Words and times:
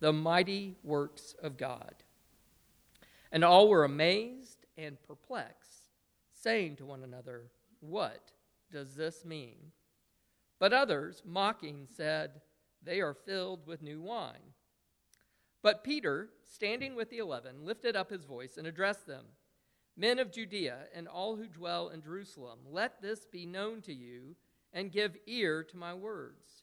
the 0.00 0.12
mighty 0.12 0.76
works 0.82 1.34
of 1.42 1.56
God. 1.56 1.94
And 3.30 3.44
all 3.44 3.68
were 3.68 3.84
amazed 3.84 4.66
and 4.76 5.00
perplexed, 5.02 5.90
saying 6.32 6.76
to 6.76 6.86
one 6.86 7.02
another, 7.02 7.50
What 7.80 8.32
does 8.72 8.94
this 8.94 9.24
mean? 9.24 9.72
But 10.58 10.72
others, 10.72 11.22
mocking, 11.24 11.86
said, 11.96 12.40
They 12.82 13.00
are 13.00 13.14
filled 13.14 13.66
with 13.66 13.82
new 13.82 14.00
wine. 14.00 14.54
But 15.62 15.84
Peter, 15.84 16.30
standing 16.44 16.94
with 16.94 17.10
the 17.10 17.18
eleven, 17.18 17.64
lifted 17.64 17.96
up 17.96 18.10
his 18.10 18.24
voice 18.24 18.56
and 18.56 18.66
addressed 18.66 19.06
them 19.06 19.24
Men 19.98 20.20
of 20.20 20.30
Judea 20.30 20.84
and 20.94 21.08
all 21.08 21.34
who 21.34 21.48
dwell 21.48 21.88
in 21.88 22.00
Jerusalem, 22.00 22.60
let 22.70 23.02
this 23.02 23.26
be 23.26 23.44
known 23.44 23.82
to 23.82 23.92
you, 23.92 24.36
and 24.72 24.92
give 24.92 25.16
ear 25.26 25.64
to 25.64 25.76
my 25.76 25.92
words. 25.92 26.62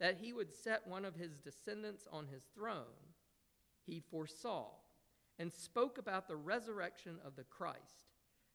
that 0.00 0.18
he 0.20 0.32
would 0.32 0.52
set 0.52 0.86
one 0.86 1.04
of 1.04 1.14
his 1.14 1.38
descendants 1.38 2.06
on 2.12 2.26
his 2.26 2.44
throne, 2.54 3.14
he 3.84 4.00
foresaw 4.00 4.68
and 5.38 5.52
spoke 5.52 5.98
about 5.98 6.28
the 6.28 6.36
resurrection 6.36 7.18
of 7.24 7.36
the 7.36 7.44
Christ 7.44 8.06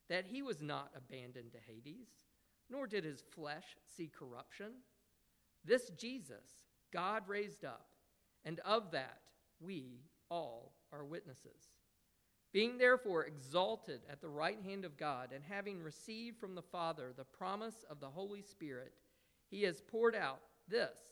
that 0.08 0.26
he 0.26 0.42
was 0.42 0.60
not 0.60 0.90
abandoned 0.96 1.52
to 1.52 1.58
Hades, 1.66 2.08
nor 2.68 2.86
did 2.86 3.04
his 3.04 3.22
flesh 3.34 3.76
see 3.96 4.08
corruption. 4.08 4.72
This 5.64 5.90
Jesus 5.90 6.66
God 6.92 7.22
raised 7.26 7.64
up, 7.64 7.86
and 8.44 8.60
of 8.60 8.90
that 8.90 9.20
we 9.60 10.02
all 10.28 10.74
are 10.92 11.04
witnesses. 11.04 11.70
Being 12.52 12.76
therefore 12.76 13.24
exalted 13.24 14.02
at 14.10 14.20
the 14.20 14.28
right 14.28 14.58
hand 14.62 14.84
of 14.84 14.98
God, 14.98 15.30
and 15.34 15.42
having 15.42 15.82
received 15.82 16.38
from 16.38 16.54
the 16.54 16.62
Father 16.62 17.12
the 17.16 17.24
promise 17.24 17.84
of 17.88 17.98
the 17.98 18.10
Holy 18.10 18.42
Spirit, 18.42 18.92
he 19.48 19.62
has 19.62 19.80
poured 19.80 20.14
out 20.14 20.40
this 20.68 21.11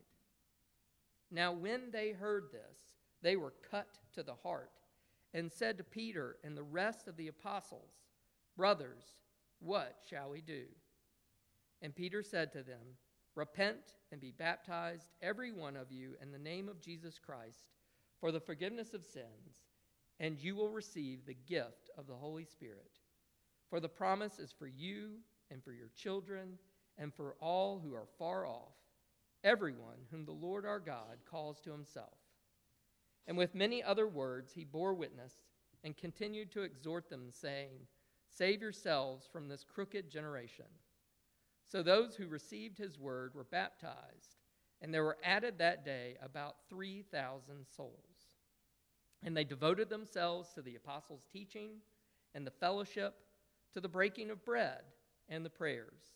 Now, 1.31 1.53
when 1.53 1.91
they 1.91 2.11
heard 2.11 2.51
this, 2.51 2.77
they 3.21 3.37
were 3.37 3.53
cut 3.69 3.97
to 4.13 4.23
the 4.23 4.35
heart 4.35 4.71
and 5.33 5.51
said 5.51 5.77
to 5.77 5.83
Peter 5.83 6.35
and 6.43 6.55
the 6.57 6.63
rest 6.63 7.07
of 7.07 7.15
the 7.15 7.29
apostles, 7.29 7.91
Brothers, 8.57 9.15
what 9.59 9.95
shall 10.09 10.29
we 10.29 10.41
do? 10.41 10.63
And 11.81 11.95
Peter 11.95 12.21
said 12.21 12.51
to 12.51 12.63
them, 12.63 12.97
Repent 13.35 13.95
and 14.11 14.19
be 14.19 14.31
baptized, 14.31 15.07
every 15.21 15.53
one 15.53 15.77
of 15.77 15.91
you, 15.91 16.15
in 16.21 16.31
the 16.31 16.37
name 16.37 16.67
of 16.67 16.81
Jesus 16.81 17.17
Christ, 17.17 17.69
for 18.19 18.31
the 18.31 18.41
forgiveness 18.41 18.93
of 18.93 19.05
sins, 19.05 19.63
and 20.19 20.37
you 20.37 20.55
will 20.55 20.69
receive 20.69 21.25
the 21.25 21.37
gift 21.47 21.89
of 21.97 22.07
the 22.07 22.15
Holy 22.15 22.43
Spirit. 22.43 22.99
For 23.69 23.79
the 23.79 23.87
promise 23.87 24.37
is 24.37 24.51
for 24.51 24.67
you 24.67 25.11
and 25.49 25.63
for 25.63 25.71
your 25.71 25.89
children 25.95 26.57
and 26.97 27.13
for 27.13 27.35
all 27.39 27.79
who 27.79 27.93
are 27.93 28.07
far 28.19 28.45
off, 28.45 28.75
everyone 29.43 29.97
whom 30.09 30.25
the 30.25 30.31
Lord 30.31 30.65
our 30.65 30.79
God 30.79 31.17
calls 31.29 31.59
to 31.61 31.71
himself. 31.71 32.17
And 33.27 33.37
with 33.37 33.55
many 33.55 33.83
other 33.83 34.07
words 34.07 34.51
he 34.53 34.63
bore 34.63 34.93
witness 34.93 35.33
and 35.83 35.97
continued 35.97 36.51
to 36.51 36.61
exhort 36.61 37.09
them, 37.09 37.29
saying, 37.31 37.71
Save 38.29 38.61
yourselves 38.61 39.27
from 39.31 39.47
this 39.47 39.63
crooked 39.63 40.09
generation. 40.09 40.65
So 41.65 41.81
those 41.81 42.15
who 42.15 42.27
received 42.27 42.77
his 42.77 42.99
word 42.99 43.33
were 43.33 43.45
baptized, 43.45 44.35
and 44.81 44.93
there 44.93 45.03
were 45.03 45.17
added 45.23 45.57
that 45.57 45.85
day 45.85 46.17
about 46.21 46.55
3,000 46.69 47.65
souls. 47.75 47.95
And 49.23 49.35
they 49.37 49.43
devoted 49.43 49.89
themselves 49.89 50.49
to 50.53 50.61
the 50.61 50.75
apostles' 50.75 51.27
teaching 51.31 51.71
and 52.33 52.45
the 52.45 52.51
fellowship, 52.51 53.15
to 53.73 53.79
the 53.79 53.87
breaking 53.87 54.31
of 54.31 54.43
bread 54.43 54.81
and 55.29 55.45
the 55.45 55.49
prayers. 55.49 56.15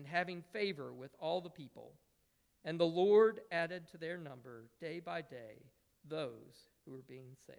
and 0.00 0.06
having 0.06 0.40
favor 0.50 0.94
with 0.94 1.14
all 1.20 1.42
the 1.42 1.50
people. 1.50 1.92
And 2.64 2.80
the 2.80 2.84
Lord 2.84 3.40
added 3.52 3.86
to 3.88 3.98
their 3.98 4.16
number 4.16 4.64
day 4.80 4.98
by 4.98 5.20
day 5.20 5.66
those 6.08 6.70
who 6.82 6.92
were 6.92 7.04
being 7.06 7.36
saved. 7.46 7.58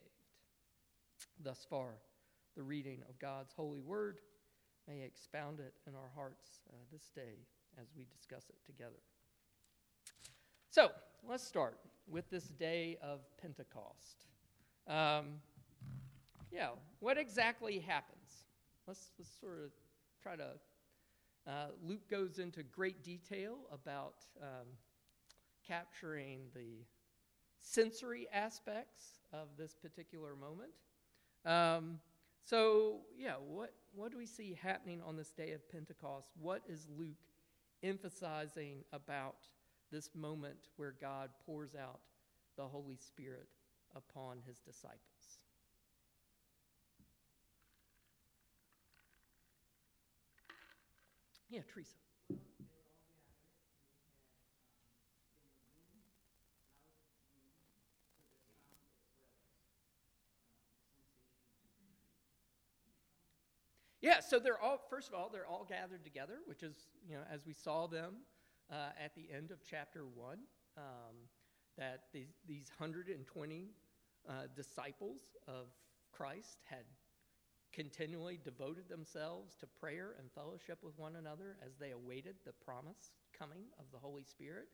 Thus 1.40 1.68
far, 1.70 2.00
the 2.56 2.64
reading 2.64 3.04
of 3.08 3.20
God's 3.20 3.54
holy 3.54 3.80
word. 3.80 4.22
May 4.88 5.04
expound 5.04 5.60
it 5.60 5.76
in 5.88 5.94
our 5.94 6.10
hearts 6.16 6.62
uh, 6.68 6.78
this 6.92 7.12
day 7.14 7.46
as 7.80 7.90
we 7.96 8.06
discuss 8.12 8.46
it 8.50 8.58
together. 8.66 8.98
So, 10.72 10.90
let's 11.30 11.46
start 11.46 11.78
with 12.10 12.28
this 12.32 12.46
day 12.46 12.98
of 13.04 13.20
Pentecost. 13.40 14.26
Um, 14.88 15.26
yeah, 16.52 16.70
what 17.02 17.20
exactly 17.20 17.78
happens? 17.78 18.46
Let's, 18.88 19.12
let's 19.20 19.30
sort 19.40 19.60
of 19.60 19.72
try 20.24 20.36
to. 20.38 20.54
Uh, 21.48 21.68
Luke 21.84 22.08
goes 22.10 22.40
into 22.40 22.64
great 22.64 23.04
detail 23.04 23.58
about 23.72 24.16
um, 24.42 24.68
capturing 25.68 26.42
the 26.54 26.86
sensory 27.62 28.28
aspects 28.32 29.20
of 29.34 29.48
this 29.58 29.74
particular 29.74 30.36
moment. 30.36 30.72
Um, 31.46 32.00
so, 32.44 33.02
yeah, 33.18 33.34
what, 33.34 33.74
what 33.94 34.12
do 34.12 34.18
we 34.18 34.26
see 34.26 34.58
happening 34.62 35.02
on 35.06 35.16
this 35.16 35.32
day 35.32 35.52
of 35.52 35.68
Pentecost? 35.72 36.30
What 36.40 36.62
is 36.68 36.88
Luke 36.98 37.16
emphasizing 37.84 38.84
about 38.94 39.38
this 39.92 40.10
moment 40.16 40.70
where 40.78 40.96
God 41.00 41.30
pours 41.46 41.76
out 41.76 42.00
the 42.58 42.64
Holy 42.68 42.98
Spirit 42.98 43.48
upon 43.96 44.38
his 44.46 44.60
disciples? 44.60 45.11
Yeah, 51.52 51.60
Teresa. 51.68 51.96
Yeah, 64.00 64.22
so 64.22 64.40
they're 64.40 64.60
all, 64.60 64.80
first 64.90 65.10
of 65.10 65.14
all, 65.14 65.30
they're 65.30 65.46
all 65.46 65.66
gathered 65.68 66.04
together, 66.06 66.40
which 66.46 66.64
is, 66.64 66.88
you 67.08 67.16
know, 67.16 67.22
as 67.32 67.46
we 67.46 67.54
saw 67.54 67.86
them 67.86 68.16
uh, 68.72 68.90
at 68.98 69.14
the 69.14 69.28
end 69.32 69.52
of 69.52 69.60
chapter 69.70 70.06
1, 70.06 70.38
um, 70.78 70.84
that 71.78 72.06
these, 72.14 72.34
these 72.48 72.72
120 72.78 73.72
uh, 74.28 74.34
disciples 74.56 75.20
of 75.48 75.68
Christ 76.12 76.60
had 76.64 76.86
continually 77.74 78.40
devoted 78.44 78.90
themselves 78.90 79.56
to 79.56 79.68
prayer 79.68 80.16
and 80.20 80.30
fellowship 80.32 80.80
with 80.84 80.98
one 80.98 81.16
another 81.16 81.58
as 81.66 81.78
they 81.80 81.92
awaited 81.92 82.36
the 82.46 82.54
promise 82.66 83.12
coming 83.38 83.64
of 83.80 83.86
the 83.92 84.00
Holy 84.00 84.24
Spirit. 84.24 84.68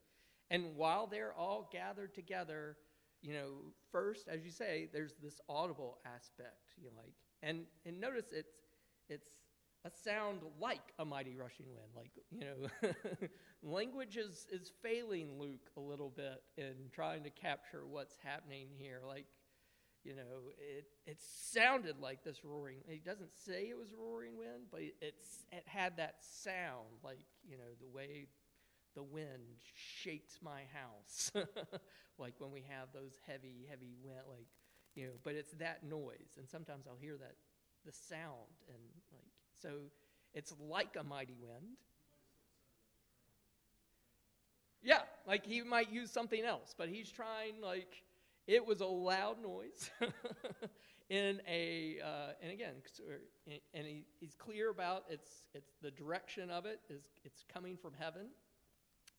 And 0.50 0.76
while 0.76 1.08
they're 1.08 1.34
all 1.34 1.70
gathered 1.72 2.14
together, 2.14 2.78
you 3.22 3.34
know, 3.34 3.54
first, 3.92 4.28
as 4.28 4.46
you 4.46 4.52
say, 4.52 4.90
there's 4.94 5.16
this 5.22 5.40
audible 5.50 6.00
aspect, 6.06 6.74
you 6.82 6.90
like, 6.98 7.14
and, 7.44 7.66
and 7.86 8.00
notice 8.00 8.26
it's, 8.32 8.56
it's 9.10 9.28
a 9.86 9.90
sound 9.90 10.42
like 10.60 10.94
a 11.00 11.06
mighty 11.06 11.36
rushing 11.36 11.68
wind. 11.68 11.90
Like, 11.96 12.12
you 12.32 12.40
know, 12.40 12.90
language 13.64 14.18
is, 14.18 14.48
is 14.52 14.72
failing 14.82 15.40
Luke 15.40 15.70
a 15.78 15.80
little 15.80 16.10
bit 16.10 16.42
in 16.58 16.74
trying 16.92 17.24
to 17.24 17.30
capture 17.30 17.86
what's 17.86 18.16
happening 18.24 18.68
here. 18.78 19.02
Like, 19.08 19.26
you 20.08 20.16
know, 20.16 20.54
it, 20.58 20.86
it 21.06 21.18
sounded 21.20 22.00
like 22.00 22.24
this 22.24 22.46
roaring. 22.46 22.78
He 22.88 23.00
doesn't 23.00 23.36
say 23.46 23.68
it 23.70 23.78
was 23.78 23.92
a 23.92 24.02
roaring 24.02 24.38
wind, 24.38 24.68
but 24.72 24.80
it's, 25.02 25.44
it 25.52 25.64
had 25.66 25.98
that 25.98 26.16
sound, 26.22 27.04
like, 27.04 27.20
you 27.46 27.58
know, 27.58 27.76
the 27.82 27.90
way 27.90 28.28
the 28.96 29.04
wind 29.04 29.60
shakes 29.76 30.40
my 30.42 30.62
house. 30.72 31.32
like 32.18 32.36
when 32.40 32.52
we 32.52 32.64
have 32.70 32.88
those 32.94 33.20
heavy, 33.28 33.68
heavy 33.70 33.96
wind, 34.02 34.22
like, 34.30 34.48
you 34.96 35.08
know, 35.08 35.14
but 35.24 35.36
it's 35.36 35.52
that 35.56 35.84
noise. 35.84 36.38
And 36.38 36.48
sometimes 36.48 36.88
I'll 36.88 36.96
hear 36.96 37.18
that 37.18 37.36
the 37.86 37.92
sound 37.92 38.52
and 38.68 38.84
like 39.14 39.24
so 39.62 39.70
it's 40.34 40.54
like 40.60 40.98
a 41.00 41.04
mighty 41.04 41.38
wind. 41.40 41.78
Yeah, 44.82 45.02
like 45.28 45.46
he 45.46 45.62
might 45.62 45.92
use 45.92 46.12
something 46.12 46.44
else, 46.44 46.74
but 46.78 46.90
he's 46.90 47.12
trying 47.12 47.62
like 47.62 48.04
it 48.48 48.66
was 48.66 48.82
a 48.82 48.86
loud 48.86 49.38
noise 49.42 49.90
in 51.10 51.42
a 51.48 51.98
uh, 52.04 52.32
and 52.42 52.52
again 52.52 52.74
and 53.74 53.86
he, 53.86 54.06
he's 54.20 54.36
clear 54.36 54.70
about 54.70 55.04
it's 55.10 55.46
it's 55.54 55.74
the 55.82 55.92
direction 55.92 56.50
of 56.50 56.66
it 56.66 56.80
is 56.90 57.04
it's 57.24 57.44
coming 57.54 57.78
from 57.78 57.92
heaven 58.00 58.28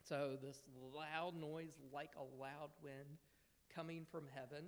so 0.02 0.36
this 0.42 0.62
loud 0.94 1.34
noise 1.36 1.75
like 1.92 2.10
a 2.16 2.42
loud 2.42 2.70
wind 2.82 3.19
coming 3.75 4.06
from 4.10 4.25
heaven 4.34 4.64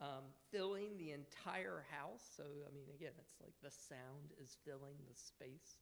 um, 0.00 0.24
filling 0.50 0.98
the 0.98 1.12
entire 1.12 1.84
house. 1.90 2.22
So, 2.36 2.42
I 2.42 2.74
mean, 2.74 2.86
again, 2.94 3.12
it's 3.18 3.40
like 3.40 3.54
the 3.62 3.70
sound 3.70 4.34
is 4.42 4.56
filling 4.64 4.96
the 5.08 5.14
space 5.14 5.78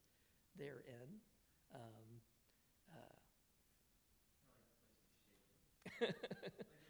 therein. 0.57 1.09
Um, 1.73 2.21
uh, 2.93 3.17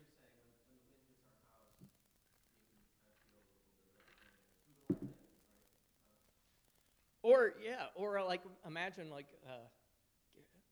or 7.23 7.53
yeah, 7.63 7.87
or 7.95 8.21
like 8.23 8.41
imagine 8.67 9.09
like 9.09 9.27
uh, 9.47 9.65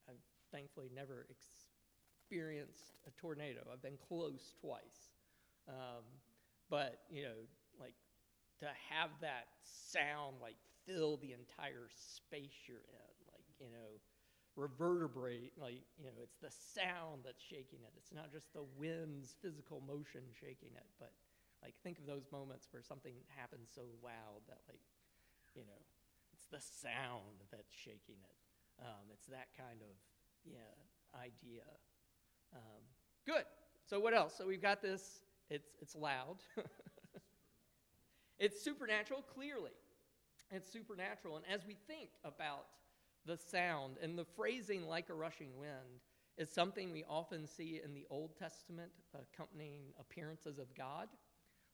I've 0.08 0.22
thankfully 0.52 0.90
never 0.94 1.26
experienced 1.30 2.96
a 3.08 3.12
tornado. 3.20 3.62
I've 3.72 3.82
been 3.82 3.98
close 4.08 4.54
twice. 4.60 5.12
Um, 5.68 6.04
but, 6.70 7.04
you 7.12 7.24
know, 7.24 7.40
like 7.80 7.96
to 8.60 8.68
have 8.90 9.10
that 9.22 9.48
sound 9.64 10.38
like 10.42 10.56
fill 10.88 11.18
the 11.18 11.34
entire 11.34 11.92
space 11.92 12.56
you're 12.68 12.88
in, 12.88 13.14
like, 13.28 13.46
you 13.60 13.68
know, 13.70 14.00
reverberate, 14.56 15.52
like, 15.60 15.84
you 16.00 16.08
know, 16.08 16.18
it's 16.24 16.40
the 16.40 16.52
sound 16.52 17.24
that's 17.24 17.44
shaking 17.44 17.84
it. 17.84 17.94
It's 17.98 18.14
not 18.14 18.32
just 18.32 18.54
the 18.54 18.64
wind's 18.80 19.36
physical 19.42 19.82
motion 19.84 20.24
shaking 20.32 20.72
it, 20.76 20.88
but 21.00 21.12
like 21.62 21.76
think 21.84 22.00
of 22.00 22.08
those 22.08 22.26
moments 22.32 22.68
where 22.72 22.82
something 22.82 23.14
happens 23.36 23.70
so 23.76 23.84
loud 24.04 24.42
that 24.48 24.64
like, 24.68 24.82
you 25.54 25.64
know, 25.68 25.82
the 26.52 26.60
sound 26.60 27.46
that's 27.52 27.74
shaking 27.74 28.22
it. 28.24 28.38
Um, 28.80 29.10
it's 29.14 29.28
that 29.28 29.48
kind 29.58 29.82
of, 29.82 29.96
yeah, 30.44 30.74
idea. 31.16 31.64
Um, 32.54 32.82
good. 33.26 33.46
So 33.86 34.00
what 34.00 34.14
else? 34.14 34.34
So 34.38 34.48
we've 34.48 34.62
got 34.62 34.82
this 34.82 35.22
it's, 35.52 35.68
it's 35.82 35.96
loud. 35.96 36.38
it's 38.40 38.64
supernatural, 38.64 39.22
clearly. 39.22 39.72
It's 40.50 40.72
supernatural. 40.72 41.36
And 41.36 41.46
as 41.54 41.68
we 41.68 41.76
think 41.88 42.10
about 42.24 42.68
the 43.26 43.38
sound 43.38 43.98
and 44.02 44.18
the 44.18 44.24
phrasing 44.24 44.88
like 44.88 45.10
a 45.10 45.14
rushing 45.14 45.58
wind 45.58 46.00
is 46.38 46.50
something 46.50 46.92
we 46.92 47.04
often 47.04 47.46
see 47.46 47.82
in 47.84 47.94
the 47.94 48.06
Old 48.10 48.38
Testament 48.38 48.92
accompanying 49.14 49.82
appearances 50.00 50.58
of 50.58 50.74
God. 50.74 51.10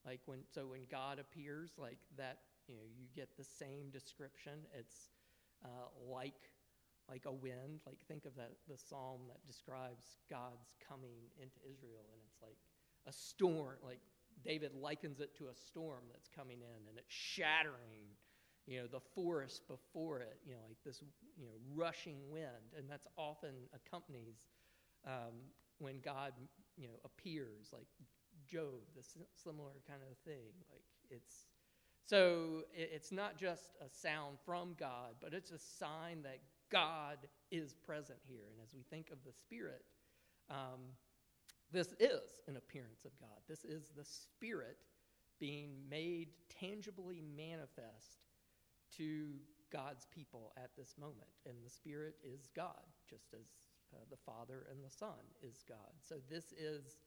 Like 0.03 0.21
when, 0.25 0.39
so 0.53 0.65
when 0.65 0.81
God 0.89 1.19
appears, 1.19 1.71
like 1.77 1.99
that, 2.17 2.39
you 2.67 2.75
know, 2.75 2.87
you 2.97 3.07
get 3.15 3.29
the 3.37 3.45
same 3.45 3.89
description. 3.91 4.65
It's 4.77 5.09
uh, 5.63 5.89
like, 6.07 6.51
like 7.09 7.25
a 7.25 7.33
wind. 7.33 7.81
Like 7.85 7.99
think 8.07 8.25
of 8.25 8.35
that, 8.35 8.51
the 8.67 8.77
psalm 8.77 9.21
that 9.29 9.45
describes 9.47 10.17
God's 10.29 10.75
coming 10.87 11.17
into 11.41 11.59
Israel, 11.63 12.05
and 12.11 12.21
it's 12.27 12.41
like 12.41 12.57
a 13.07 13.13
storm, 13.13 13.77
like 13.83 14.01
David 14.43 14.71
likens 14.75 15.19
it 15.19 15.35
to 15.37 15.47
a 15.47 15.55
storm 15.55 16.03
that's 16.11 16.29
coming 16.35 16.59
in 16.61 16.87
and 16.87 16.97
it's 16.97 17.13
shattering, 17.13 18.05
you 18.65 18.79
know, 18.79 18.87
the 18.87 18.99
forest 19.15 19.67
before 19.67 20.19
it, 20.19 20.37
you 20.45 20.53
know, 20.53 20.61
like 20.67 20.77
this, 20.85 21.01
you 21.37 21.45
know, 21.45 21.57
rushing 21.73 22.17
wind. 22.29 22.75
And 22.77 22.89
that's 22.89 23.07
often 23.17 23.55
accompanies 23.73 24.35
um, 25.05 25.33
when 25.79 25.99
God, 26.03 26.33
you 26.75 26.87
know, 26.87 26.99
appears, 27.05 27.71
like 27.73 27.87
Job, 28.45 28.83
the 28.95 29.03
similar 29.35 29.73
kind 29.87 30.01
of 30.03 30.17
thing. 30.25 30.53
Like 30.69 30.83
it's, 31.09 31.47
so 32.07 32.63
it's 32.73 33.11
not 33.11 33.37
just 33.37 33.75
a 33.85 33.89
sound 33.89 34.37
from 34.45 34.75
God, 34.79 35.15
but 35.21 35.33
it's 35.33 35.51
a 35.51 35.59
sign 35.59 36.21
that 36.23 36.39
God 36.71 37.17
is 37.51 37.73
present 37.73 38.19
here. 38.25 38.45
And 38.51 38.61
as 38.63 38.73
we 38.73 38.81
think 38.89 39.11
of 39.11 39.17
the 39.25 39.33
Spirit, 39.33 39.83
um, 40.49 40.79
this 41.71 41.93
is 41.99 42.39
an 42.47 42.55
appearance 42.55 43.03
of 43.03 43.11
God. 43.19 43.39
This 43.49 43.65
is 43.65 43.91
the 43.95 44.05
Spirit 44.05 44.77
being 45.37 45.71
made 45.89 46.29
tangibly 46.59 47.21
manifest 47.35 48.23
to 48.95 49.33
God's 49.71 50.05
people 50.05 50.53
at 50.55 50.69
this 50.77 50.95
moment. 50.97 51.27
And 51.45 51.55
the 51.61 51.69
Spirit 51.69 52.15
is 52.23 52.47
God, 52.55 52.87
just 53.09 53.33
as 53.33 53.47
uh, 53.93 53.99
the 54.09 54.17
Father 54.25 54.65
and 54.71 54.79
the 54.81 54.89
Son 54.89 55.27
is 55.43 55.61
God. 55.67 55.91
So 56.01 56.15
this 56.29 56.53
is 56.53 56.97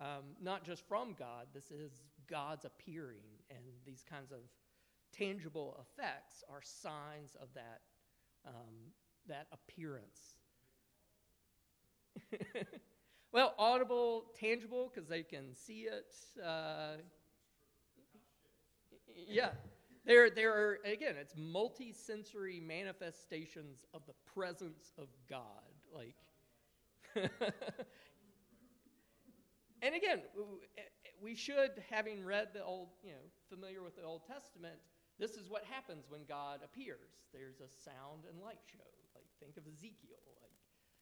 um, 0.00 0.36
not 0.40 0.64
just 0.64 0.86
from 0.88 1.14
God, 1.18 1.46
this 1.52 1.70
is 1.70 2.02
God's 2.28 2.64
appearing, 2.64 3.22
and 3.50 3.60
these 3.86 4.04
kinds 4.08 4.32
of 4.32 4.38
tangible 5.12 5.80
effects 5.80 6.42
are 6.48 6.60
signs 6.62 7.36
of 7.40 7.48
that, 7.54 7.80
um, 8.46 8.92
that 9.28 9.46
appearance. 9.52 10.38
well, 13.32 13.54
audible, 13.58 14.26
tangible, 14.38 14.90
because 14.92 15.08
they 15.08 15.22
can 15.22 15.54
see 15.54 15.82
it. 15.82 16.14
Uh, 16.44 16.96
yeah. 19.28 19.50
There, 20.06 20.28
there 20.28 20.52
are, 20.52 20.78
again, 20.84 21.14
it's 21.18 21.34
multi-sensory 21.36 22.60
manifestations 22.60 23.86
of 23.94 24.02
the 24.06 24.12
presence 24.34 24.92
of 24.98 25.08
God. 25.30 25.40
Like, 25.94 26.16
and 29.82 29.94
again, 29.94 30.20
we 31.24 31.34
should, 31.34 31.82
having 31.90 32.22
read 32.22 32.48
the 32.52 32.62
old, 32.62 32.88
you 33.02 33.12
know, 33.12 33.24
familiar 33.48 33.82
with 33.82 33.96
the 33.96 34.02
Old 34.02 34.26
Testament, 34.28 34.76
this 35.18 35.32
is 35.32 35.48
what 35.48 35.64
happens 35.64 36.04
when 36.08 36.20
God 36.28 36.60
appears. 36.62 37.24
There's 37.32 37.60
a 37.60 37.70
sound 37.82 38.28
and 38.28 38.42
light 38.44 38.60
show. 38.70 38.84
Like, 39.14 39.24
think 39.40 39.56
of 39.56 39.64
Ezekiel. 39.66 40.20
Like, 40.42 40.52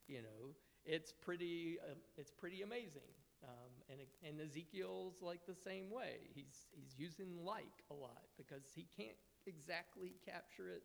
you 0.06 0.22
know, 0.22 0.54
it's 0.84 1.12
pretty, 1.12 1.78
uh, 1.82 1.94
it's 2.16 2.30
pretty 2.30 2.62
amazing. 2.62 3.10
Um, 3.42 3.72
and, 3.90 3.98
and 4.22 4.40
Ezekiel's 4.40 5.16
like 5.20 5.40
the 5.46 5.54
same 5.54 5.90
way. 5.90 6.30
He's, 6.32 6.68
he's 6.70 6.94
using 6.96 7.44
like 7.44 7.82
a 7.90 7.94
lot 7.94 8.22
because 8.36 8.62
he 8.72 8.86
can't 8.96 9.18
exactly 9.46 10.14
capture 10.24 10.68
it, 10.68 10.84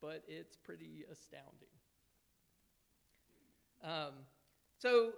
but 0.00 0.22
it's 0.26 0.56
pretty 0.56 1.04
astounding. 1.12 1.74
Um, 3.84 4.24
so, 4.78 5.12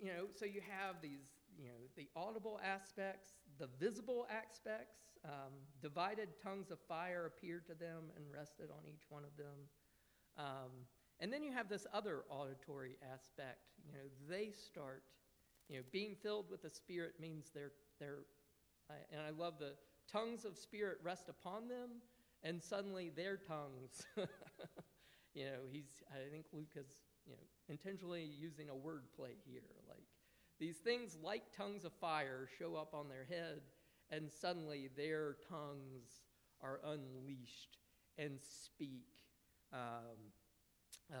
you 0.00 0.08
know, 0.08 0.26
so 0.34 0.44
you 0.44 0.60
have 0.60 0.96
these, 1.02 1.26
you 1.58 1.68
know, 1.68 1.80
the 1.96 2.08
audible 2.16 2.60
aspects, 2.64 3.30
the 3.58 3.68
visible 3.78 4.26
aspects. 4.30 4.98
Um, 5.24 5.54
divided 5.80 6.28
tongues 6.42 6.70
of 6.70 6.78
fire 6.86 7.24
appeared 7.24 7.66
to 7.68 7.74
them 7.74 8.12
and 8.14 8.24
rested 8.30 8.68
on 8.70 8.84
each 8.86 9.04
one 9.08 9.22
of 9.24 9.34
them. 9.38 9.56
Um, 10.36 10.84
and 11.20 11.32
then 11.32 11.42
you 11.42 11.50
have 11.52 11.68
this 11.68 11.86
other 11.94 12.24
auditory 12.28 12.96
aspect. 13.10 13.72
You 13.86 13.92
know, 13.92 14.04
they 14.28 14.50
start 14.50 15.02
you 15.68 15.76
know, 15.76 15.82
being 15.92 16.14
filled 16.22 16.50
with 16.50 16.62
the 16.62 16.70
Spirit 16.70 17.14
means 17.20 17.50
they're, 17.54 17.72
they're 17.98 18.18
and 19.10 19.20
I 19.20 19.30
love 19.30 19.54
the 19.58 19.72
tongues 20.10 20.44
of 20.44 20.58
Spirit 20.58 20.98
rest 21.02 21.28
upon 21.28 21.68
them, 21.68 22.02
and 22.42 22.62
suddenly 22.62 23.10
their 23.10 23.36
tongues, 23.38 24.04
you 25.34 25.44
know, 25.44 25.64
he's, 25.70 26.02
I 26.10 26.30
think 26.30 26.44
Luke 26.52 26.76
is, 26.76 27.00
you 27.26 27.32
know, 27.32 27.42
intentionally 27.68 28.30
using 28.38 28.68
a 28.68 28.74
word 28.76 29.04
play 29.16 29.36
here. 29.46 29.62
Like 30.54 30.68
these 30.68 30.78
things 30.78 31.16
like 31.22 31.42
tongues 31.56 31.84
of 31.84 31.92
fire 32.00 32.48
show 32.58 32.76
up 32.76 32.94
on 32.94 33.08
their 33.08 33.24
head, 33.24 33.60
and 34.10 34.30
suddenly 34.30 34.88
their 34.96 35.36
tongues 35.48 36.22
are 36.62 36.80
unleashed 36.84 37.78
and 38.18 38.38
speak, 38.40 39.08
um, 39.72 40.32
uh, 41.12 41.16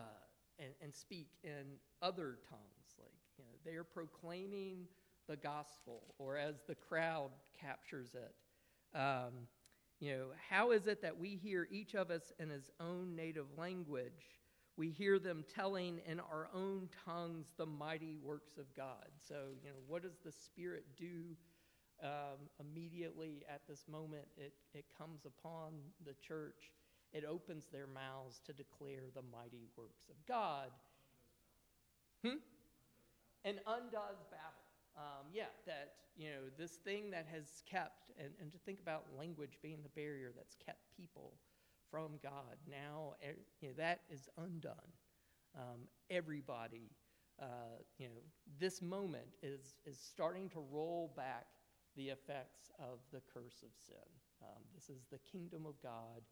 and, 0.58 0.70
and 0.82 0.94
speak 0.94 1.28
in 1.42 1.64
other 2.02 2.38
tongues 2.48 2.84
you 3.38 3.44
know, 3.44 3.50
they 3.64 3.76
are 3.76 3.84
proclaiming 3.84 4.86
the 5.28 5.36
gospel, 5.36 6.14
or 6.18 6.36
as 6.36 6.56
the 6.66 6.74
crowd 6.74 7.30
captures 7.58 8.14
it. 8.14 8.34
Um, 8.96 9.48
you 10.00 10.12
know, 10.12 10.26
how 10.48 10.72
is 10.72 10.86
it 10.86 11.02
that 11.02 11.18
we 11.18 11.30
hear 11.36 11.66
each 11.70 11.94
of 11.94 12.10
us 12.10 12.32
in 12.38 12.50
his 12.50 12.70
own 12.78 13.16
native 13.16 13.46
language? 13.56 14.38
We 14.76 14.90
hear 14.90 15.18
them 15.18 15.44
telling 15.54 16.00
in 16.06 16.18
our 16.18 16.48
own 16.54 16.88
tongues 17.04 17.52
the 17.56 17.66
mighty 17.66 18.16
works 18.22 18.58
of 18.58 18.64
God. 18.76 19.06
So, 19.28 19.34
you 19.62 19.70
know, 19.70 19.76
what 19.86 20.02
does 20.02 20.18
the 20.24 20.32
Spirit 20.32 20.84
do 20.96 21.36
um, 22.02 22.48
immediately 22.60 23.44
at 23.48 23.60
this 23.68 23.84
moment? 23.88 24.24
It, 24.36 24.52
it 24.72 24.84
comes 24.98 25.26
upon 25.26 25.74
the 26.04 26.14
church, 26.14 26.72
it 27.12 27.24
opens 27.24 27.66
their 27.66 27.86
mouths 27.86 28.40
to 28.46 28.52
declare 28.52 29.04
the 29.14 29.22
mighty 29.22 29.68
works 29.76 30.08
of 30.10 30.16
God. 30.26 30.70
Hmm? 32.24 32.38
and 33.44 33.60
undoes 33.66 34.24
Babel. 34.32 34.64
Um, 34.96 35.28
yeah, 35.32 35.52
that, 35.66 35.94
you 36.16 36.30
know, 36.30 36.48
this 36.56 36.72
thing 36.72 37.10
that 37.10 37.26
has 37.30 37.62
kept, 37.68 38.10
and, 38.18 38.30
and 38.40 38.50
to 38.52 38.58
think 38.58 38.80
about 38.80 39.04
language 39.16 39.58
being 39.62 39.82
the 39.82 39.88
barrier 39.90 40.32
that's 40.34 40.56
kept 40.64 40.80
people 40.96 41.34
from 41.94 42.18
God, 42.24 42.56
now 42.68 43.14
you 43.60 43.68
know, 43.68 43.74
that 43.76 44.00
is 44.10 44.28
undone. 44.36 44.74
Um, 45.56 45.82
everybody, 46.10 46.90
uh, 47.40 47.78
you 47.98 48.08
know, 48.08 48.20
this 48.58 48.82
moment 48.82 49.28
is, 49.44 49.76
is 49.86 49.96
starting 49.96 50.48
to 50.50 50.64
roll 50.72 51.12
back 51.16 51.46
the 51.94 52.08
effects 52.08 52.72
of 52.80 52.98
the 53.12 53.20
curse 53.32 53.62
of 53.62 53.70
sin. 53.86 54.10
Um, 54.42 54.64
this 54.74 54.88
is 54.88 55.04
the 55.12 55.20
kingdom 55.20 55.66
of 55.66 55.80
God 55.80 56.22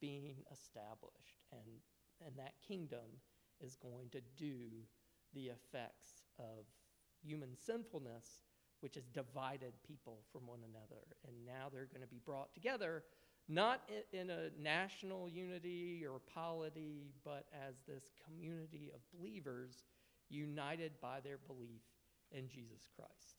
being 0.00 0.34
established, 0.52 1.44
and, 1.52 1.78
and 2.26 2.36
that 2.36 2.54
kingdom 2.66 3.22
is 3.60 3.76
going 3.76 4.08
to 4.10 4.20
do 4.36 4.66
the 5.32 5.46
effects 5.46 6.24
of 6.40 6.66
human 7.24 7.50
sinfulness, 7.56 8.42
which 8.80 8.96
has 8.96 9.06
divided 9.06 9.74
people 9.86 10.24
from 10.32 10.48
one 10.48 10.60
another. 10.68 11.02
And 11.24 11.46
now 11.46 11.68
they're 11.72 11.86
going 11.86 12.02
to 12.02 12.08
be 12.08 12.20
brought 12.26 12.52
together, 12.52 13.04
not 13.48 13.82
in 14.12 14.30
a 14.30 14.50
national 14.60 15.28
unity 15.28 16.04
or 16.10 16.18
polity, 16.18 17.12
but 17.24 17.46
as 17.66 17.74
this 17.86 18.04
community 18.26 18.90
of 18.94 19.00
believers 19.18 19.84
united 20.30 20.92
by 21.00 21.20
their 21.20 21.38
belief 21.46 21.82
in 22.32 22.48
Jesus 22.48 22.88
Christ. 22.96 23.36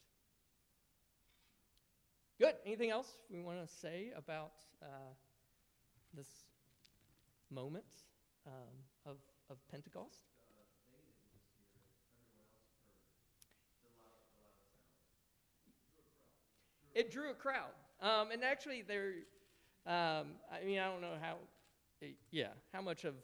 Good. 2.39 2.55
Anything 2.65 2.91
else 2.91 3.17
we 3.29 3.41
want 3.41 3.65
to 3.65 3.73
say 3.73 4.11
about 4.15 4.51
uh, 4.81 4.85
this 6.13 6.27
moment 7.49 7.85
um, 8.45 8.53
of, 9.05 9.17
of 9.49 9.57
Pentecost? 9.71 10.25
it 16.95 17.11
drew 17.11 17.29
a 17.29 17.33
crowd. 17.33 17.75
Um, 18.01 18.31
and 18.31 18.43
actually, 18.43 18.81
there, 18.81 19.11
um, 19.85 20.27
I 20.51 20.65
mean, 20.65 20.79
I 20.79 20.85
don't 20.85 21.01
know 21.01 21.15
how, 21.21 21.35
yeah, 22.31 22.49
how 22.73 22.81
much 22.81 23.03
of 23.05 23.15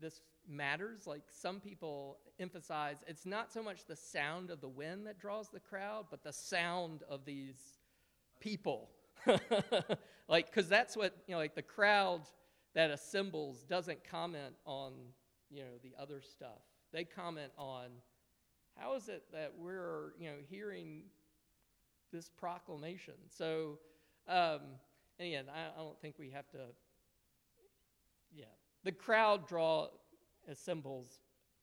this 0.00 0.20
matters. 0.48 1.06
Like 1.06 1.22
some 1.30 1.60
people 1.60 2.18
emphasize 2.40 2.96
it's 3.06 3.26
not 3.26 3.52
so 3.52 3.62
much 3.62 3.84
the 3.86 3.96
sound 3.96 4.50
of 4.50 4.60
the 4.60 4.68
wind 4.68 5.06
that 5.06 5.18
draws 5.18 5.48
the 5.48 5.60
crowd, 5.60 6.06
but 6.10 6.22
the 6.22 6.32
sound 6.32 7.02
of 7.08 7.24
these 7.24 7.78
people. 8.40 8.90
like, 10.28 10.46
because 10.46 10.68
that's 10.68 10.96
what, 10.96 11.14
you 11.26 11.34
know, 11.34 11.38
like 11.38 11.54
the 11.54 11.62
crowd 11.62 12.22
that 12.74 12.90
assembles 12.90 13.64
doesn't 13.64 14.02
comment 14.08 14.54
on, 14.64 14.92
you 15.50 15.60
know, 15.60 15.78
the 15.82 15.92
other 16.00 16.20
stuff. 16.22 16.62
They 16.92 17.04
comment 17.04 17.52
on 17.58 17.88
how 18.76 18.94
is 18.94 19.08
it 19.08 19.24
that 19.32 19.52
we're, 19.58 20.12
you 20.18 20.28
know, 20.28 20.36
hearing 20.48 21.02
this 22.12 22.28
proclamation. 22.28 23.14
So, 23.28 23.78
um, 24.28 24.60
again, 25.20 25.44
I, 25.54 25.78
I 25.78 25.82
don't 25.82 26.00
think 26.00 26.14
we 26.18 26.30
have 26.30 26.48
to, 26.50 26.58
yeah. 28.34 28.44
The 28.84 28.92
crowd 28.92 29.46
draw 29.48 29.88
assembles, 30.50 31.20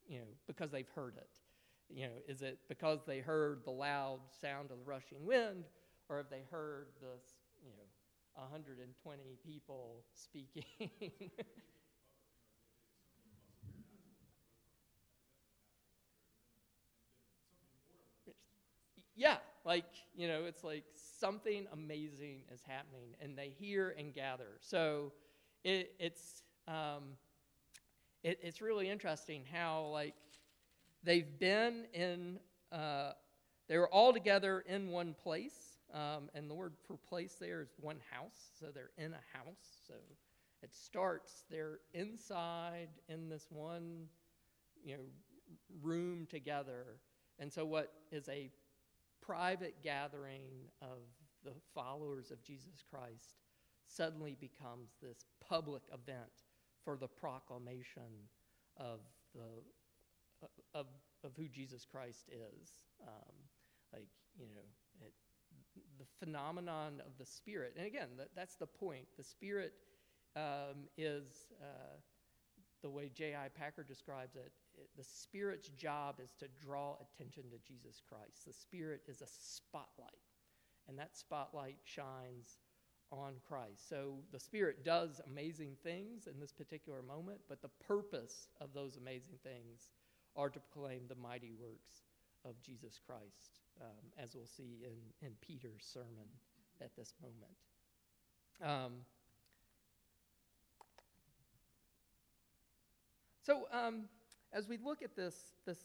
you 0.07 0.19
know, 0.19 0.25
because 0.47 0.71
they've 0.71 0.89
heard 0.95 1.15
it. 1.17 1.29
You 1.89 2.07
know, 2.07 2.13
is 2.27 2.41
it 2.41 2.59
because 2.67 2.99
they 3.05 3.19
heard 3.19 3.61
the 3.63 3.71
loud 3.71 4.19
sound 4.41 4.71
of 4.71 4.79
the 4.79 4.83
rushing 4.85 5.23
wind, 5.25 5.65
or 6.09 6.17
have 6.17 6.29
they 6.29 6.41
heard 6.49 6.87
the, 6.99 7.07
you 7.63 7.69
know, 7.69 8.41
120 8.41 9.37
people 9.45 10.03
speaking? 10.13 10.63
yeah, 19.15 19.37
like, 19.65 19.85
you 20.15 20.27
know, 20.27 20.45
it's 20.45 20.63
like 20.63 20.83
something 21.19 21.67
amazing 21.73 22.43
is 22.53 22.61
happening, 22.67 23.15
and 23.19 23.37
they 23.37 23.49
hear 23.49 23.95
and 23.97 24.13
gather. 24.13 24.57
So 24.61 25.11
it, 25.63 25.93
it's, 25.99 26.43
um, 26.67 27.17
it, 28.23 28.39
it's 28.41 28.61
really 28.61 28.89
interesting 28.89 29.43
how, 29.51 29.87
like, 29.91 30.13
they've 31.03 31.39
been 31.39 31.85
in, 31.93 32.39
uh, 32.71 33.11
they 33.67 33.77
were 33.77 33.89
all 33.89 34.13
together 34.13 34.63
in 34.67 34.89
one 34.89 35.13
place. 35.13 35.79
Um, 35.93 36.29
and 36.33 36.49
the 36.49 36.53
word 36.53 36.73
for 36.87 36.97
place 36.97 37.35
there 37.39 37.61
is 37.61 37.69
one 37.79 37.99
house. 38.11 38.51
So 38.59 38.67
they're 38.73 38.91
in 38.97 39.13
a 39.13 39.37
house. 39.37 39.79
So 39.87 39.93
it 40.61 40.73
starts, 40.73 41.43
they're 41.49 41.79
inside 41.93 42.89
in 43.07 43.29
this 43.29 43.47
one, 43.49 44.07
you 44.83 44.95
know, 44.95 45.03
room 45.81 46.27
together. 46.29 46.97
And 47.39 47.53
so 47.53 47.65
what 47.65 47.93
is 48.11 48.27
a 48.29 48.49
private 49.25 49.75
gathering 49.83 50.43
of 50.81 50.99
the 51.43 51.53
followers 51.73 52.31
of 52.31 52.43
Jesus 52.43 52.83
Christ 52.89 53.35
suddenly 53.87 54.35
becomes 54.39 54.89
this 55.01 55.25
public 55.47 55.83
event 55.93 56.43
for 56.83 56.97
the 56.97 57.07
proclamation 57.07 58.29
of 58.77 58.99
the 59.33 60.47
of 60.73 60.87
of 61.23 61.31
who 61.37 61.47
Jesus 61.47 61.85
Christ 61.85 62.29
is. 62.29 62.69
Um, 63.01 63.33
like 63.93 64.07
you 64.37 64.45
know, 64.45 65.05
it, 65.05 65.13
the 65.97 66.05
phenomenon 66.19 67.01
of 67.05 67.17
the 67.17 67.25
Spirit, 67.25 67.73
and 67.77 67.85
again, 67.85 68.09
that, 68.17 68.29
that's 68.35 68.55
the 68.55 68.67
point. 68.67 69.05
The 69.17 69.23
Spirit 69.23 69.73
um, 70.35 70.87
is 70.97 71.47
uh, 71.61 71.97
the 72.81 72.89
way 72.89 73.09
J.I. 73.13 73.49
Packer 73.57 73.83
describes 73.83 74.35
it. 74.35 74.51
The 74.97 75.03
Spirit's 75.03 75.69
job 75.69 76.19
is 76.23 76.33
to 76.39 76.47
draw 76.65 76.95
attention 77.01 77.43
to 77.51 77.57
Jesus 77.67 78.01
Christ. 78.07 78.45
The 78.45 78.53
Spirit 78.53 79.01
is 79.07 79.21
a 79.21 79.27
spotlight, 79.27 80.21
and 80.87 80.97
that 80.97 81.15
spotlight 81.15 81.77
shines 81.83 82.57
on 83.11 83.33
Christ. 83.47 83.89
So 83.89 84.17
the 84.31 84.39
Spirit 84.39 84.83
does 84.83 85.21
amazing 85.27 85.75
things 85.83 86.27
in 86.27 86.39
this 86.39 86.51
particular 86.51 87.01
moment, 87.01 87.39
but 87.47 87.61
the 87.61 87.69
purpose 87.87 88.49
of 88.61 88.73
those 88.73 88.97
amazing 88.97 89.35
things 89.43 89.89
are 90.35 90.49
to 90.49 90.59
proclaim 90.59 91.03
the 91.07 91.15
mighty 91.15 91.51
works 91.59 92.03
of 92.43 92.61
Jesus 92.61 92.99
Christ, 93.05 93.59
um, 93.81 94.11
as 94.17 94.35
we'll 94.35 94.45
see 94.45 94.83
in, 94.83 95.27
in 95.27 95.33
Peter's 95.41 95.83
sermon 95.83 96.27
at 96.81 96.95
this 96.95 97.13
moment. 97.21 97.55
Um, 98.61 98.93
so, 103.43 103.67
um, 103.71 104.05
as 104.55 104.69
we 104.69 104.77
look 104.77 105.03
at 105.03 105.15
this, 105.15 105.35
this 105.65 105.79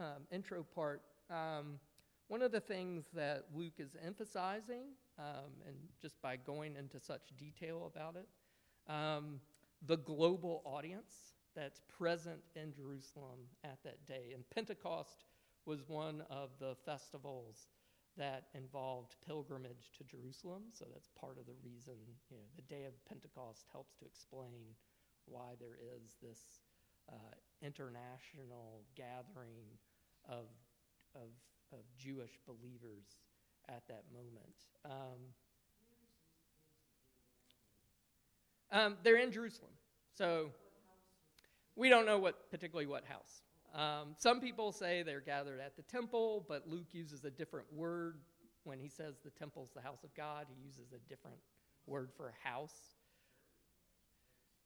um, 0.00 0.26
intro 0.32 0.64
part, 0.74 1.00
um, 1.30 1.78
one 2.26 2.42
of 2.42 2.50
the 2.50 2.60
things 2.60 3.06
that 3.14 3.44
Luke 3.54 3.74
is 3.78 3.96
emphasizing, 4.04 4.82
um, 5.16 5.52
and 5.64 5.76
just 6.02 6.20
by 6.20 6.36
going 6.36 6.74
into 6.76 6.98
such 6.98 7.22
detail 7.38 7.90
about 7.94 8.16
it, 8.16 8.26
um, 8.92 9.40
the 9.86 9.96
global 9.98 10.60
audience 10.64 11.34
that's 11.54 11.80
present 11.96 12.40
in 12.56 12.72
Jerusalem 12.72 13.38
at 13.62 13.78
that 13.84 14.04
day. 14.06 14.32
And 14.34 14.42
Pentecost 14.50 15.24
was 15.64 15.84
one 15.86 16.22
of 16.28 16.50
the 16.58 16.74
festivals 16.84 17.68
that 18.18 18.44
involved 18.54 19.14
pilgrimage 19.24 19.90
to 19.98 20.04
Jerusalem. 20.04 20.62
So 20.72 20.86
that's 20.92 21.08
part 21.20 21.38
of 21.38 21.46
the 21.46 21.54
reason, 21.64 21.94
you 22.30 22.36
know, 22.36 22.42
the 22.56 22.62
day 22.62 22.84
of 22.84 22.92
Pentecost 23.08 23.66
helps 23.70 23.94
to 23.96 24.04
explain 24.04 24.74
why 25.26 25.54
there 25.60 25.78
is 25.96 26.16
this 26.22 26.40
uh, 27.12 27.34
international 27.62 28.82
gathering 28.96 29.66
of, 30.28 30.46
of, 31.14 31.28
of, 31.72 31.78
Jewish 31.98 32.38
believers 32.46 33.04
at 33.68 33.82
that 33.88 34.04
moment. 34.12 34.54
Um, 34.84 35.20
um, 38.72 38.96
they're 39.02 39.18
in 39.18 39.32
Jerusalem. 39.32 39.70
So 40.16 40.50
we 41.76 41.88
don't 41.88 42.06
know 42.06 42.18
what 42.18 42.50
particularly 42.50 42.86
what 42.86 43.04
house. 43.04 43.42
Um, 43.74 44.14
some 44.18 44.40
people 44.40 44.72
say 44.72 45.02
they're 45.02 45.20
gathered 45.20 45.60
at 45.60 45.76
the 45.76 45.82
temple, 45.82 46.44
but 46.48 46.66
Luke 46.66 46.88
uses 46.92 47.24
a 47.24 47.30
different 47.30 47.66
word 47.72 48.16
when 48.64 48.78
he 48.78 48.88
says 48.88 49.16
the 49.22 49.30
temple's 49.30 49.70
the 49.74 49.82
house 49.82 50.02
of 50.02 50.14
God. 50.14 50.46
He 50.48 50.66
uses 50.66 50.92
a 50.92 51.08
different 51.08 51.36
word 51.86 52.10
for 52.16 52.32
house. 52.42 52.95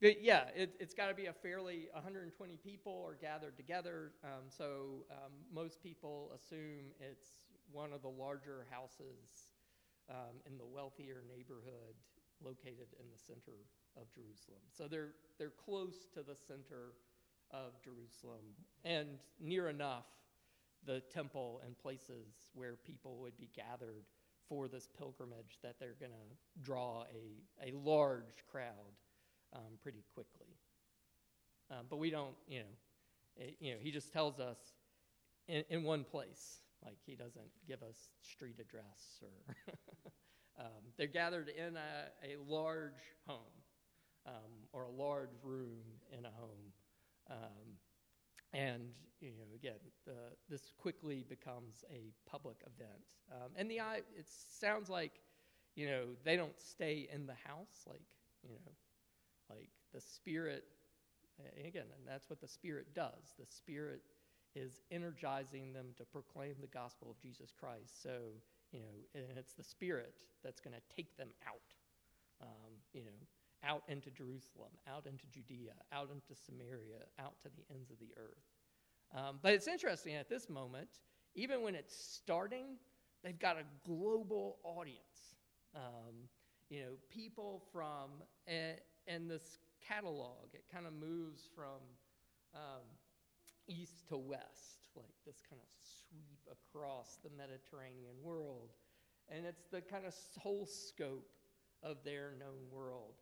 Yeah, 0.00 0.44
it, 0.56 0.76
has 0.80 0.94
got 0.94 1.08
to 1.08 1.14
be 1.14 1.26
a 1.26 1.32
fairly 1.32 1.88
120 1.92 2.56
people 2.56 3.04
are 3.06 3.18
gathered 3.20 3.56
together. 3.58 4.12
Um, 4.24 4.48
so 4.48 5.04
um, 5.10 5.32
most 5.52 5.82
people 5.82 6.32
assume 6.34 6.88
it's 7.00 7.32
one 7.70 7.92
of 7.92 8.00
the 8.00 8.08
larger 8.08 8.66
houses 8.70 9.52
um, 10.08 10.40
in 10.46 10.56
the 10.56 10.64
wealthier 10.64 11.22
neighborhood 11.28 11.94
located 12.42 12.88
in 12.98 13.06
the 13.12 13.18
center 13.18 13.58
of 13.94 14.10
Jerusalem. 14.14 14.62
So 14.72 14.88
they're, 14.88 15.12
they're 15.38 15.52
close 15.64 16.06
to 16.14 16.22
the 16.22 16.34
center 16.34 16.94
of 17.50 17.72
Jerusalem 17.84 18.56
and 18.84 19.18
near 19.38 19.68
enough 19.68 20.06
the 20.86 21.00
temple 21.12 21.60
and 21.66 21.76
places 21.76 22.48
where 22.54 22.76
people 22.86 23.18
would 23.20 23.36
be 23.36 23.50
gathered 23.54 24.04
for 24.48 24.66
this 24.66 24.88
pilgrimage 24.96 25.58
that 25.62 25.78
they're 25.78 25.96
going 26.00 26.12
to 26.12 26.62
draw 26.62 27.04
a, 27.12 27.68
a 27.68 27.76
large 27.76 28.44
crowd 28.50 28.96
um, 29.54 29.78
pretty 29.82 30.04
quickly. 30.14 30.56
Um, 31.70 31.86
but 31.88 31.98
we 31.98 32.10
don't, 32.10 32.34
you 32.48 32.60
know, 32.60 32.74
it, 33.36 33.56
you 33.60 33.72
know, 33.72 33.78
he 33.80 33.90
just 33.90 34.12
tells 34.12 34.40
us 34.40 34.58
in, 35.48 35.64
in 35.70 35.82
one 35.84 36.04
place. 36.04 36.60
Like 36.84 36.96
he 37.04 37.14
doesn't 37.14 37.50
give 37.68 37.82
us 37.82 38.10
street 38.22 38.56
address 38.60 39.22
or. 39.22 39.54
um, 40.58 40.82
they're 40.96 41.06
gathered 41.06 41.48
in 41.48 41.76
a, 41.76 42.32
a 42.32 42.36
large 42.48 43.02
home 43.26 43.38
um, 44.26 44.66
or 44.72 44.84
a 44.84 44.90
large 44.90 45.30
room 45.42 45.78
in 46.16 46.24
a 46.24 46.30
home. 46.30 46.72
Um, 47.30 47.76
and 48.52 48.82
you 49.20 49.30
know, 49.30 49.54
again, 49.54 49.78
the, 50.06 50.14
this 50.48 50.72
quickly 50.78 51.24
becomes 51.28 51.84
a 51.90 52.12
public 52.28 52.56
event. 52.62 53.02
Um, 53.30 53.50
and 53.56 53.70
the 53.70 53.78
it 53.78 54.26
sounds 54.26 54.88
like, 54.88 55.20
you 55.76 55.86
know, 55.86 56.04
they 56.24 56.36
don't 56.36 56.58
stay 56.58 57.08
in 57.12 57.26
the 57.26 57.34
house, 57.46 57.84
like 57.86 58.02
you 58.42 58.54
know, 58.54 58.72
like 59.50 59.70
the 59.92 60.00
Spirit. 60.00 60.64
Again, 61.66 61.88
and 61.96 62.06
that's 62.06 62.28
what 62.28 62.40
the 62.40 62.48
Spirit 62.48 62.94
does. 62.94 63.34
The 63.38 63.46
Spirit 63.46 64.02
is 64.54 64.82
energizing 64.90 65.72
them 65.72 65.86
to 65.96 66.04
proclaim 66.04 66.54
the 66.60 66.66
gospel 66.66 67.10
of 67.10 67.18
Jesus 67.18 67.54
Christ. 67.58 68.02
So 68.02 68.10
you 68.72 68.80
know, 68.80 68.94
and 69.14 69.38
it's 69.38 69.54
the 69.54 69.64
Spirit 69.64 70.14
that's 70.44 70.60
going 70.60 70.74
to 70.74 70.94
take 70.94 71.16
them 71.16 71.28
out. 71.46 71.74
Um, 72.42 72.72
you 72.92 73.04
know, 73.04 73.20
out 73.64 73.82
into 73.88 74.10
Jerusalem, 74.10 74.70
out 74.88 75.06
into 75.06 75.26
Judea, 75.26 75.72
out 75.92 76.08
into 76.12 76.40
Samaria, 76.40 77.04
out 77.18 77.34
to 77.42 77.48
the 77.48 77.74
ends 77.74 77.90
of 77.90 77.98
the 77.98 78.08
earth. 78.16 78.44
Um, 79.14 79.38
but 79.42 79.52
it's 79.52 79.68
interesting 79.68 80.14
at 80.14 80.28
this 80.28 80.48
moment, 80.48 80.88
even 81.34 81.62
when 81.62 81.74
it's 81.74 81.94
starting, 81.94 82.76
they've 83.22 83.38
got 83.38 83.56
a 83.56 83.64
global 83.86 84.56
audience. 84.64 85.36
Um, 85.74 86.28
you 86.70 86.80
know, 86.80 86.92
people 87.10 87.62
from, 87.72 88.10
and, 88.46 88.76
and 89.10 89.28
this 89.28 89.58
catalog, 89.86 90.54
it 90.54 90.64
kind 90.72 90.86
of 90.86 90.92
moves 90.92 91.42
from 91.54 91.82
um, 92.54 92.86
east 93.66 94.08
to 94.08 94.16
west, 94.16 94.86
like 94.94 95.14
this 95.26 95.42
kind 95.48 95.60
of 95.60 95.68
sweep 96.08 96.40
across 96.46 97.18
the 97.24 97.30
Mediterranean 97.36 98.14
world. 98.22 98.70
And 99.28 99.44
it's 99.46 99.66
the 99.70 99.80
kind 99.80 100.06
of 100.06 100.14
whole 100.38 100.66
scope 100.66 101.28
of 101.82 101.98
their 102.04 102.32
known 102.38 102.70
world. 102.70 103.14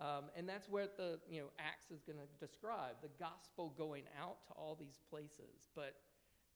Um, 0.00 0.24
and 0.36 0.48
that's 0.48 0.68
what 0.68 0.96
the 0.96 1.20
you 1.30 1.40
know 1.40 1.48
Acts 1.58 1.90
is 1.90 2.02
going 2.02 2.18
to 2.18 2.44
describe 2.44 2.96
the 3.00 3.10
gospel 3.20 3.72
going 3.78 4.02
out 4.20 4.44
to 4.48 4.52
all 4.54 4.76
these 4.78 4.98
places. 5.08 5.62
But 5.76 5.94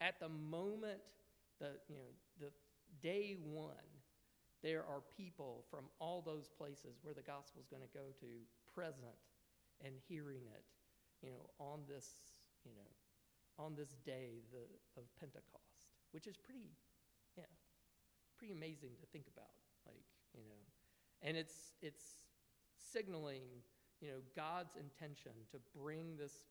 at 0.01 0.19
the 0.19 0.29
moment, 0.29 0.99
the 1.61 1.79
you 1.89 1.97
know 1.97 2.11
the 2.41 2.51
day 3.01 3.37
one, 3.45 3.89
there 4.63 4.81
are 4.81 5.03
people 5.17 5.65
from 5.71 5.85
all 6.01 6.21
those 6.21 6.49
places 6.59 6.99
where 7.03 7.15
the 7.15 7.23
gospel 7.23 7.61
is 7.61 7.69
going 7.69 7.83
to 7.83 7.95
go 7.95 8.11
to 8.21 8.27
present 8.79 9.19
and 9.85 9.95
hearing 10.07 10.47
it, 10.55 10.63
you 11.23 11.31
know, 11.35 11.51
on 11.59 11.83
this 11.91 12.07
you 12.63 12.71
know 12.79 12.91
on 13.59 13.75
this 13.75 13.99
day 14.07 14.47
the, 14.55 14.63
of 14.95 15.05
Pentecost, 15.19 15.91
which 16.13 16.27
is 16.27 16.37
pretty 16.37 16.71
yeah 17.37 17.51
pretty 18.39 18.55
amazing 18.55 18.95
to 19.03 19.07
think 19.11 19.27
about, 19.35 19.59
like 19.87 20.07
you 20.35 20.47
know, 20.47 20.63
and 21.27 21.37
it's 21.37 21.75
it's 21.83 22.31
signaling 22.79 23.43
you 24.01 24.09
know, 24.09 24.23
God's 24.37 24.79
intention 24.79 25.35
to 25.51 25.59
bring 25.75 26.15
this 26.15 26.47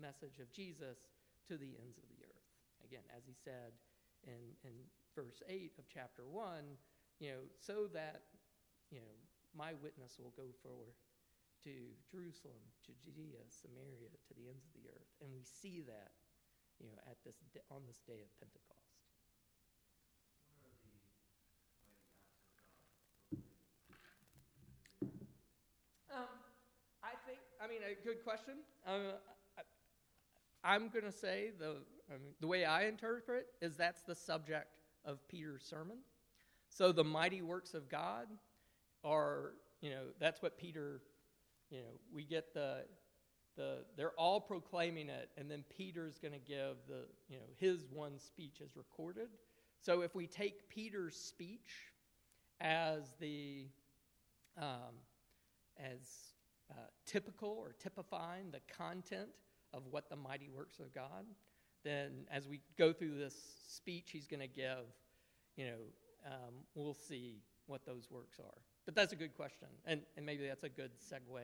message 0.00 0.40
of 0.40 0.48
Jesus 0.48 1.04
to 1.44 1.60
the 1.60 1.76
ends 1.76 2.00
of 2.00 2.08
the 2.08 2.24
earth. 2.24 2.48
Again, 2.84 3.04
as 3.12 3.28
he 3.28 3.36
said 3.36 3.76
in, 4.24 4.56
in 4.64 4.72
verse 5.14 5.42
8 5.48 5.72
of 5.78 5.84
chapter 5.92 6.24
1, 6.24 6.64
you 7.20 7.28
know, 7.36 7.42
so 7.60 7.88
that, 7.92 8.22
you 8.90 9.00
know, 9.00 9.14
my 9.52 9.72
witness 9.82 10.16
will 10.16 10.32
go 10.36 10.48
forward 10.62 10.96
to 11.66 11.74
Jerusalem, 12.06 12.62
to 12.86 12.94
Judea, 13.02 13.42
Samaria, 13.50 14.06
to 14.06 14.32
the 14.38 14.46
ends 14.46 14.62
of 14.70 14.72
the 14.78 14.86
earth. 14.86 15.10
And 15.18 15.34
we 15.34 15.42
see 15.42 15.82
that, 15.82 16.14
you 16.78 16.86
know, 16.86 16.94
at 17.10 17.18
this 17.26 17.34
on 17.74 17.82
this 17.90 17.98
day 18.06 18.22
of 18.22 18.30
Pentecost. 18.38 18.86
Um, 26.14 26.30
I 27.02 27.18
think, 27.26 27.40
I 27.60 27.66
mean, 27.66 27.82
a 27.82 27.98
good 28.06 28.22
question. 28.22 28.62
Um, 28.86 29.18
I, 30.62 30.76
am 30.76 30.88
going 30.88 31.04
to 31.04 31.12
say 31.12 31.50
the, 31.58 31.82
I 32.08 32.14
mean, 32.14 32.32
the 32.40 32.46
way 32.46 32.64
I 32.64 32.86
interpret 32.86 33.46
is 33.60 33.76
that's 33.76 34.02
the 34.02 34.14
subject 34.14 34.78
of 35.04 35.18
Peter's 35.28 35.64
sermon. 35.64 35.98
So 36.68 36.92
the 36.92 37.04
mighty 37.04 37.42
works 37.42 37.74
of 37.74 37.88
God 37.88 38.28
are, 39.04 39.54
you 39.80 39.90
know, 39.90 40.04
that's 40.18 40.40
what 40.42 40.56
Peter, 40.56 41.00
you 41.70 41.78
know, 41.78 42.00
we 42.12 42.24
get 42.24 42.54
the, 42.54 42.84
the, 43.56 43.78
they're 43.96 44.12
all 44.12 44.40
proclaiming 44.40 45.08
it, 45.08 45.30
and 45.36 45.50
then 45.50 45.64
Peter's 45.76 46.18
going 46.18 46.32
to 46.32 46.38
give 46.38 46.76
the, 46.88 47.06
you 47.28 47.36
know, 47.36 47.46
his 47.56 47.86
one 47.92 48.18
speech 48.18 48.60
is 48.60 48.76
recorded. 48.76 49.28
So 49.80 50.02
if 50.02 50.14
we 50.14 50.26
take 50.26 50.68
Peter's 50.68 51.16
speech 51.16 51.92
as 52.60 53.14
the, 53.20 53.66
um, 54.58 54.94
as 55.78 56.34
uh, 56.70 56.74
typical 57.04 57.50
or 57.50 57.74
typifying 57.78 58.50
the 58.50 58.60
content 58.74 59.28
of 59.72 59.82
what 59.90 60.08
the 60.08 60.16
mighty 60.16 60.48
works 60.48 60.78
of 60.78 60.92
God, 60.94 61.24
then 61.84 62.26
as 62.30 62.48
we 62.48 62.60
go 62.76 62.92
through 62.92 63.16
this 63.18 63.36
speech 63.68 64.10
he's 64.10 64.26
going 64.26 64.40
to 64.40 64.48
give, 64.48 64.86
you 65.56 65.66
know, 65.66 65.78
um, 66.26 66.54
we'll 66.74 66.94
see 66.94 67.42
what 67.66 67.84
those 67.86 68.08
works 68.10 68.38
are. 68.40 68.60
But 68.86 68.94
that's 68.94 69.12
a 69.12 69.16
good 69.16 69.34
question, 69.34 69.68
and, 69.84 70.00
and 70.16 70.24
maybe 70.24 70.46
that's 70.46 70.64
a 70.64 70.68
good 70.68 70.92
segue 71.00 71.42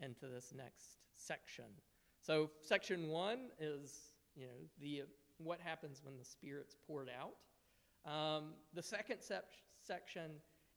into 0.00 0.26
this 0.26 0.52
next 0.54 0.98
section. 1.16 1.66
So, 2.20 2.50
section 2.60 3.08
one 3.08 3.50
is, 3.58 4.12
you 4.34 4.46
know, 4.46 4.68
the 4.80 5.02
what 5.38 5.60
happens 5.60 6.02
when 6.04 6.16
the 6.18 6.24
Spirit's 6.24 6.76
poured 6.86 7.08
out. 7.08 7.34
Um, 8.10 8.54
the 8.74 8.82
second 8.82 9.20
sep- 9.20 9.52
section 9.80 10.32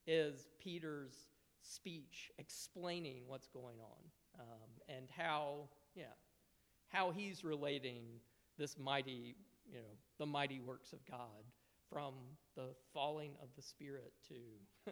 is 0.07 0.47
Peter's 0.59 1.27
speech 1.61 2.31
explaining 2.37 3.23
what's 3.27 3.47
going 3.47 3.77
on 3.81 4.39
um, 4.39 4.69
and 4.87 5.07
how, 5.15 5.69
yeah, 5.95 6.13
how 6.89 7.11
he's 7.11 7.43
relating 7.43 8.03
this 8.57 8.77
mighty, 8.77 9.35
you 9.67 9.79
know, 9.79 9.95
the 10.19 10.25
mighty 10.25 10.59
works 10.59 10.93
of 10.93 10.99
God 11.09 11.43
from 11.91 12.13
the 12.55 12.69
falling 12.93 13.31
of 13.41 13.49
the 13.55 13.61
Spirit 13.61 14.13
to, 14.27 14.91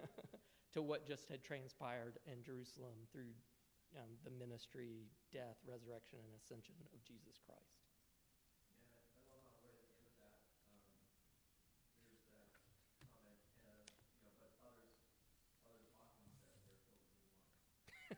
to 0.74 0.82
what 0.82 1.06
just 1.06 1.28
had 1.30 1.42
transpired 1.44 2.18
in 2.26 2.42
Jerusalem 2.42 3.06
through 3.12 3.30
um, 3.96 4.10
the 4.24 4.30
ministry, 4.30 5.06
death, 5.32 5.56
resurrection, 5.66 6.18
and 6.18 6.34
ascension 6.34 6.74
of 6.92 6.98
Jesus 7.06 7.38
Christ. 7.46 7.78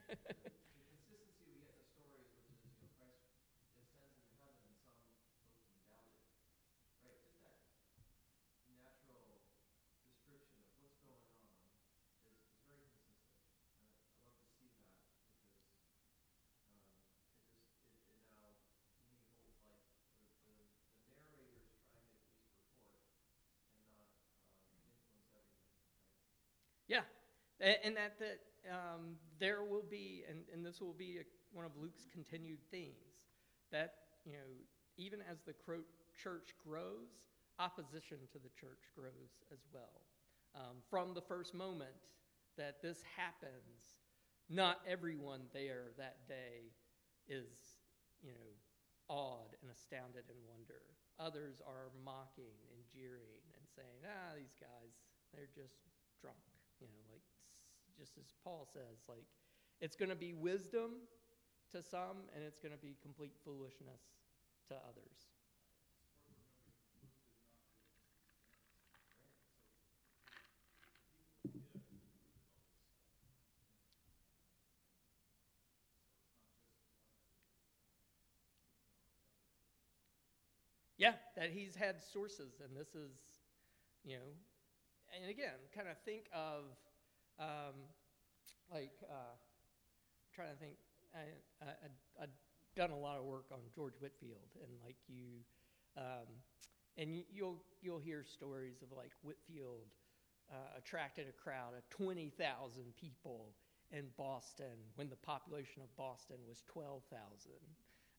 Yeah, 0.09 0.53
and 27.61 27.97
that, 27.97 28.19
that 28.19 28.39
um, 28.71 29.17
there 29.39 29.65
will 29.65 29.85
be, 29.89 30.25
and, 30.29 30.41
and 30.53 30.65
this 30.65 30.81
will 30.81 30.95
be 30.97 31.19
a, 31.21 31.25
one 31.53 31.65
of 31.65 31.73
Luke's 31.81 32.07
continued 32.13 32.59
themes, 32.71 33.33
that, 33.73 33.95
you 34.25 34.33
know, 34.33 34.51
even 34.97 35.21
as 35.31 35.39
the 35.47 35.53
cro- 35.53 35.89
church 36.23 36.55
grows, 36.67 37.25
opposition 37.59 38.19
to 38.33 38.39
the 38.39 38.53
church 38.61 38.85
grows 38.95 39.41
as 39.53 39.61
well. 39.73 40.05
Um, 40.55 40.81
from 40.89 41.15
the 41.15 41.21
first 41.21 41.55
moment 41.55 41.97
that 42.57 42.81
this 42.83 43.03
happens, 43.17 44.01
not 44.49 44.81
everyone 44.89 45.43
there 45.53 45.93
that 45.99 46.29
day 46.29 46.73
is, 47.29 47.81
you 48.23 48.33
know, 48.33 48.53
awed 49.09 49.57
and 49.63 49.71
astounded 49.71 50.25
and 50.29 50.41
wonder. 50.49 50.81
Others 51.21 51.61
are 51.65 51.93
mocking 52.05 52.57
and 52.73 52.81
jeering 52.93 53.45
and 53.57 53.65
saying, 53.69 54.05
ah, 54.05 54.37
these 54.37 54.57
guys, 54.61 54.93
they're 55.33 55.53
just 55.53 55.81
drunk. 56.21 56.41
You 56.81 56.89
know, 56.89 57.01
like 57.09 57.25
just 57.99 58.19
as 58.19 58.33
Paul 58.45 58.67
says, 58.73 59.05
like 59.09 59.25
it's 59.81 59.97
going 59.97 60.11
to 60.11 60.17
be 60.17 60.33
wisdom 60.33 61.03
to 61.73 61.83
some 61.83 62.29
and 62.35 62.45
it's 62.45 62.59
going 62.59 62.73
to 62.73 62.79
be 62.79 62.97
complete 63.03 63.35
foolishness 63.45 64.01
to 64.69 64.75
others. 64.75 65.27
Yeah, 80.99 81.13
that 81.37 81.51
he's 81.51 81.77
had 81.77 82.01
sources, 82.01 82.55
and 82.65 82.75
this 82.75 82.95
is, 82.95 83.13
you 84.03 84.17
know, 84.17 84.33
and 85.13 85.31
again, 85.31 85.61
kind 85.75 85.89
of 85.89 85.97
think 86.05 86.25
of 86.33 86.65
um, 87.39 87.75
like 88.73 88.93
uh, 89.09 89.37
trying 90.35 90.53
to 90.53 90.57
think. 90.57 90.77
I, 91.15 91.65
I, 91.65 92.25
I've 92.25 92.37
done 92.77 92.91
a 92.91 92.99
lot 92.99 93.19
of 93.19 93.25
work 93.25 93.47
on 93.53 93.61
George 93.75 93.95
Whitefield, 94.01 94.53
and 94.61 94.71
like 94.85 94.97
you, 95.09 95.41
um, 95.97 96.29
and 96.99 97.15
you, 97.15 97.25
you'll 97.33 97.63
you'll 97.81 97.99
hear 97.99 98.25
stories 98.25 98.83
of 98.83 98.97
like 98.97 99.13
Whitefield 99.23 99.89
uh, 100.53 100.79
attracted 100.79 101.27
a 101.29 101.33
crowd 101.33 101.73
of 101.77 101.89
twenty 101.89 102.31
thousand 102.39 102.95
people 103.01 103.55
in 103.91 104.05
Boston 104.19 104.77
when 104.97 105.09
the 105.09 105.17
population 105.17 105.83
of 105.83 105.95
Boston 105.97 106.37
was 106.49 106.63
twelve 106.67 107.03
thousand. 107.11 107.65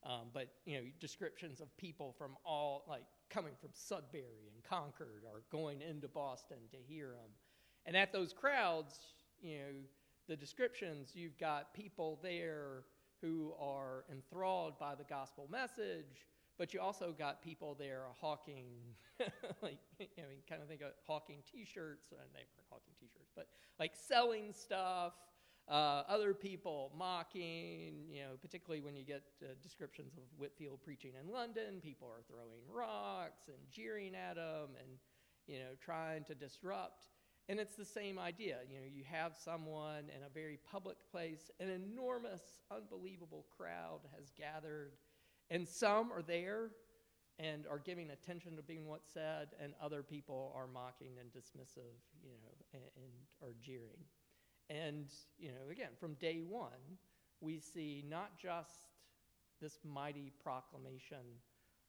Um, 0.03 0.29
but 0.33 0.47
you 0.65 0.77
know, 0.77 0.83
descriptions 0.99 1.59
of 1.59 1.75
people 1.77 2.15
from 2.17 2.37
all 2.45 2.85
like 2.87 3.05
coming 3.29 3.53
from 3.59 3.69
Sudbury 3.73 4.49
and 4.53 4.63
Concord 4.63 5.23
are 5.25 5.43
going 5.51 5.81
into 5.81 6.07
Boston 6.07 6.57
to 6.71 6.77
hear 6.87 7.13
him. 7.13 7.31
And 7.87 7.95
at 7.95 8.11
those 8.11 8.33
crowds, 8.33 8.99
you 9.41 9.57
know, 9.57 9.73
the 10.27 10.35
descriptions, 10.35 11.11
you've 11.13 11.37
got 11.37 11.73
people 11.73 12.19
there 12.21 12.83
who 13.21 13.53
are 13.59 14.03
enthralled 14.11 14.77
by 14.77 14.93
the 14.93 15.05
gospel 15.05 15.47
message, 15.49 16.27
but 16.57 16.73
you 16.73 16.81
also 16.81 17.15
got 17.17 17.41
people 17.41 17.77
there 17.79 18.03
hawking, 18.19 18.65
like, 19.61 19.77
you 19.99 20.07
know, 20.17 20.23
kind 20.49 20.61
of 20.61 20.67
think 20.67 20.81
of 20.81 20.91
hawking 21.07 21.37
t 21.49 21.65
shirts. 21.65 22.07
Uh, 22.11 22.17
they 22.33 22.39
weren't 22.39 22.67
hawking 22.69 22.93
t 22.99 23.07
shirts, 23.13 23.31
but 23.35 23.47
like 23.79 23.93
selling 23.95 24.51
stuff. 24.51 25.13
Uh, 25.69 26.03
other 26.07 26.33
people 26.33 26.93
mocking, 26.97 28.05
you 28.09 28.21
know, 28.21 28.37
particularly 28.41 28.81
when 28.81 28.95
you 28.95 29.03
get 29.03 29.23
uh, 29.43 29.47
descriptions 29.61 30.13
of 30.17 30.23
Whitefield 30.37 30.79
preaching 30.83 31.11
in 31.21 31.31
London, 31.31 31.79
people 31.81 32.07
are 32.07 32.23
throwing 32.27 32.61
rocks 32.71 33.47
and 33.47 33.57
jeering 33.69 34.15
at 34.15 34.37
him 34.37 34.69
and, 34.79 34.87
you 35.45 35.59
know, 35.59 35.75
trying 35.81 36.23
to 36.23 36.35
disrupt. 36.35 37.07
And 37.49 37.59
it's 37.59 37.75
the 37.75 37.85
same 37.85 38.19
idea. 38.19 38.57
You 38.69 38.79
know, 38.79 38.87
you 38.93 39.03
have 39.09 39.35
someone 39.37 40.09
in 40.15 40.23
a 40.25 40.29
very 40.33 40.59
public 40.69 40.97
place, 41.11 41.49
an 41.59 41.69
enormous, 41.69 42.41
unbelievable 42.69 43.45
crowd 43.55 44.01
has 44.17 44.31
gathered, 44.37 44.91
and 45.49 45.67
some 45.67 46.11
are 46.11 46.21
there 46.21 46.71
and 47.39 47.65
are 47.67 47.79
giving 47.79 48.09
attention 48.09 48.55
to 48.57 48.63
being 48.63 48.87
what's 48.87 49.13
said, 49.13 49.49
and 49.61 49.73
other 49.81 50.01
people 50.03 50.51
are 50.55 50.67
mocking 50.67 51.11
and 51.19 51.29
dismissive, 51.31 51.95
you 52.23 52.31
know, 52.31 52.51
and, 52.73 52.81
and 52.97 53.11
are 53.41 53.53
jeering. 53.61 54.03
And, 54.69 55.05
you 55.37 55.49
know, 55.49 55.71
again, 55.71 55.91
from 55.99 56.15
day 56.15 56.41
one, 56.41 56.97
we 57.39 57.59
see 57.59 58.03
not 58.09 58.37
just 58.37 58.89
this 59.61 59.79
mighty 59.85 60.33
proclamation 60.43 61.25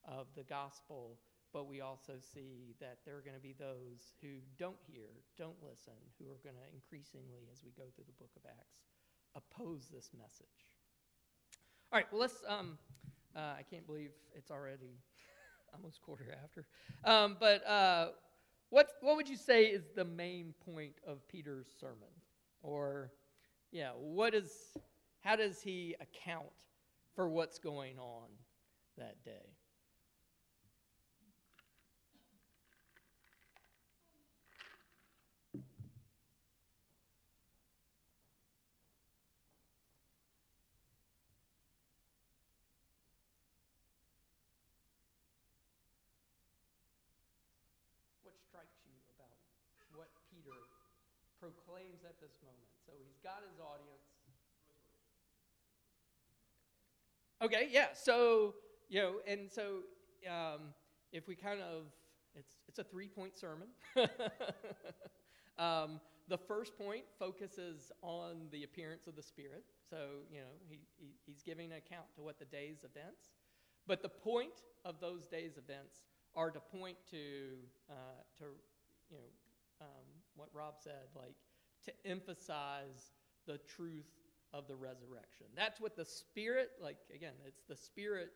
of 0.04 0.26
the 0.36 0.44
gospel, 0.44 1.18
but 1.52 1.68
we 1.68 1.80
also 1.80 2.14
see 2.20 2.74
that 2.80 2.98
there 3.04 3.16
are 3.16 3.22
going 3.22 3.36
to 3.36 3.42
be 3.42 3.54
those 3.58 4.14
who 4.20 4.40
don't 4.58 4.78
hear, 4.86 5.08
don't 5.36 5.56
listen, 5.62 5.96
who 6.18 6.26
are 6.26 6.40
going 6.44 6.56
to 6.56 6.66
increasingly, 6.74 7.48
as 7.52 7.64
we 7.64 7.70
go 7.76 7.84
through 7.94 8.04
the 8.06 8.18
book 8.20 8.30
of 8.36 8.42
Acts, 8.46 8.84
oppose 9.34 9.88
this 9.92 10.10
message. 10.16 10.68
All 11.92 11.98
right, 11.98 12.06
well, 12.12 12.20
let's. 12.20 12.42
Um, 12.46 12.78
uh, 13.36 13.54
I 13.58 13.62
can't 13.70 13.86
believe 13.86 14.10
it's 14.34 14.50
already 14.50 14.98
almost 15.74 16.02
quarter 16.02 16.36
after. 16.42 16.66
Um, 17.04 17.36
but 17.38 17.66
uh, 17.66 18.08
what, 18.70 18.88
what 19.00 19.16
would 19.16 19.28
you 19.28 19.36
say 19.36 19.64
is 19.64 19.84
the 19.94 20.04
main 20.04 20.54
point 20.64 20.94
of 21.06 21.26
Peter's 21.28 21.68
sermon? 21.78 22.08
Or, 22.62 23.12
yeah, 23.70 23.90
what 23.90 24.34
is, 24.34 24.50
how 25.20 25.36
does 25.36 25.60
he 25.60 25.94
account 26.00 26.46
for 27.14 27.28
what's 27.28 27.58
going 27.58 27.98
on 27.98 28.28
that 28.96 29.22
day? 29.24 29.57
Proclaims 51.40 52.04
at 52.04 52.20
this 52.20 52.36
moment. 52.42 52.70
So 52.86 52.92
he's 52.98 53.18
got 53.22 53.42
his 53.48 53.58
audience. 53.58 54.04
Okay, 57.40 57.68
yeah. 57.70 57.88
So, 57.94 58.54
you 58.88 59.00
know, 59.00 59.12
and 59.26 59.50
so 59.50 59.86
um, 60.26 60.74
if 61.12 61.28
we 61.28 61.34
kind 61.34 61.60
of, 61.60 61.86
it's, 62.34 62.54
it's 62.68 62.78
a 62.78 62.84
three 62.84 63.08
point 63.08 63.36
sermon. 63.36 63.68
um, 65.58 66.00
the 66.28 66.38
first 66.38 66.76
point 66.76 67.04
focuses 67.18 67.90
on 68.02 68.48
the 68.52 68.64
appearance 68.64 69.06
of 69.06 69.16
the 69.16 69.22
Spirit. 69.22 69.64
So, 69.88 70.26
you 70.30 70.40
know, 70.40 70.52
he, 70.68 70.80
he, 70.98 71.14
he's 71.24 71.42
giving 71.42 71.72
an 71.72 71.78
account 71.78 72.06
to 72.16 72.22
what 72.22 72.38
the 72.38 72.44
day's 72.44 72.84
events. 72.84 73.30
But 73.86 74.02
the 74.02 74.08
point 74.10 74.62
of 74.84 75.00
those 75.00 75.26
days' 75.26 75.56
events 75.56 76.02
are 76.34 76.50
to 76.50 76.60
point 76.60 76.98
to, 77.10 77.16
uh, 77.88 77.94
to 78.38 78.44
you 79.10 79.16
know, 79.16 79.24
Rob 80.58 80.74
said, 80.82 81.06
like 81.14 81.34
to 81.84 81.92
emphasize 82.04 83.12
the 83.46 83.58
truth 83.58 84.10
of 84.52 84.66
the 84.66 84.74
resurrection. 84.74 85.46
That's 85.56 85.80
what 85.80 85.96
the 85.96 86.04
Spirit, 86.04 86.70
like 86.82 86.98
again, 87.14 87.34
it's 87.46 87.62
the 87.68 87.76
Spirit 87.76 88.30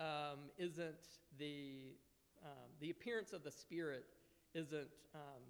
um, 0.00 0.50
isn't 0.56 0.96
the 1.38 1.96
um, 2.44 2.70
the 2.80 2.90
appearance 2.90 3.32
of 3.32 3.42
the 3.42 3.50
Spirit 3.50 4.04
isn't 4.54 4.88
um, 5.14 5.42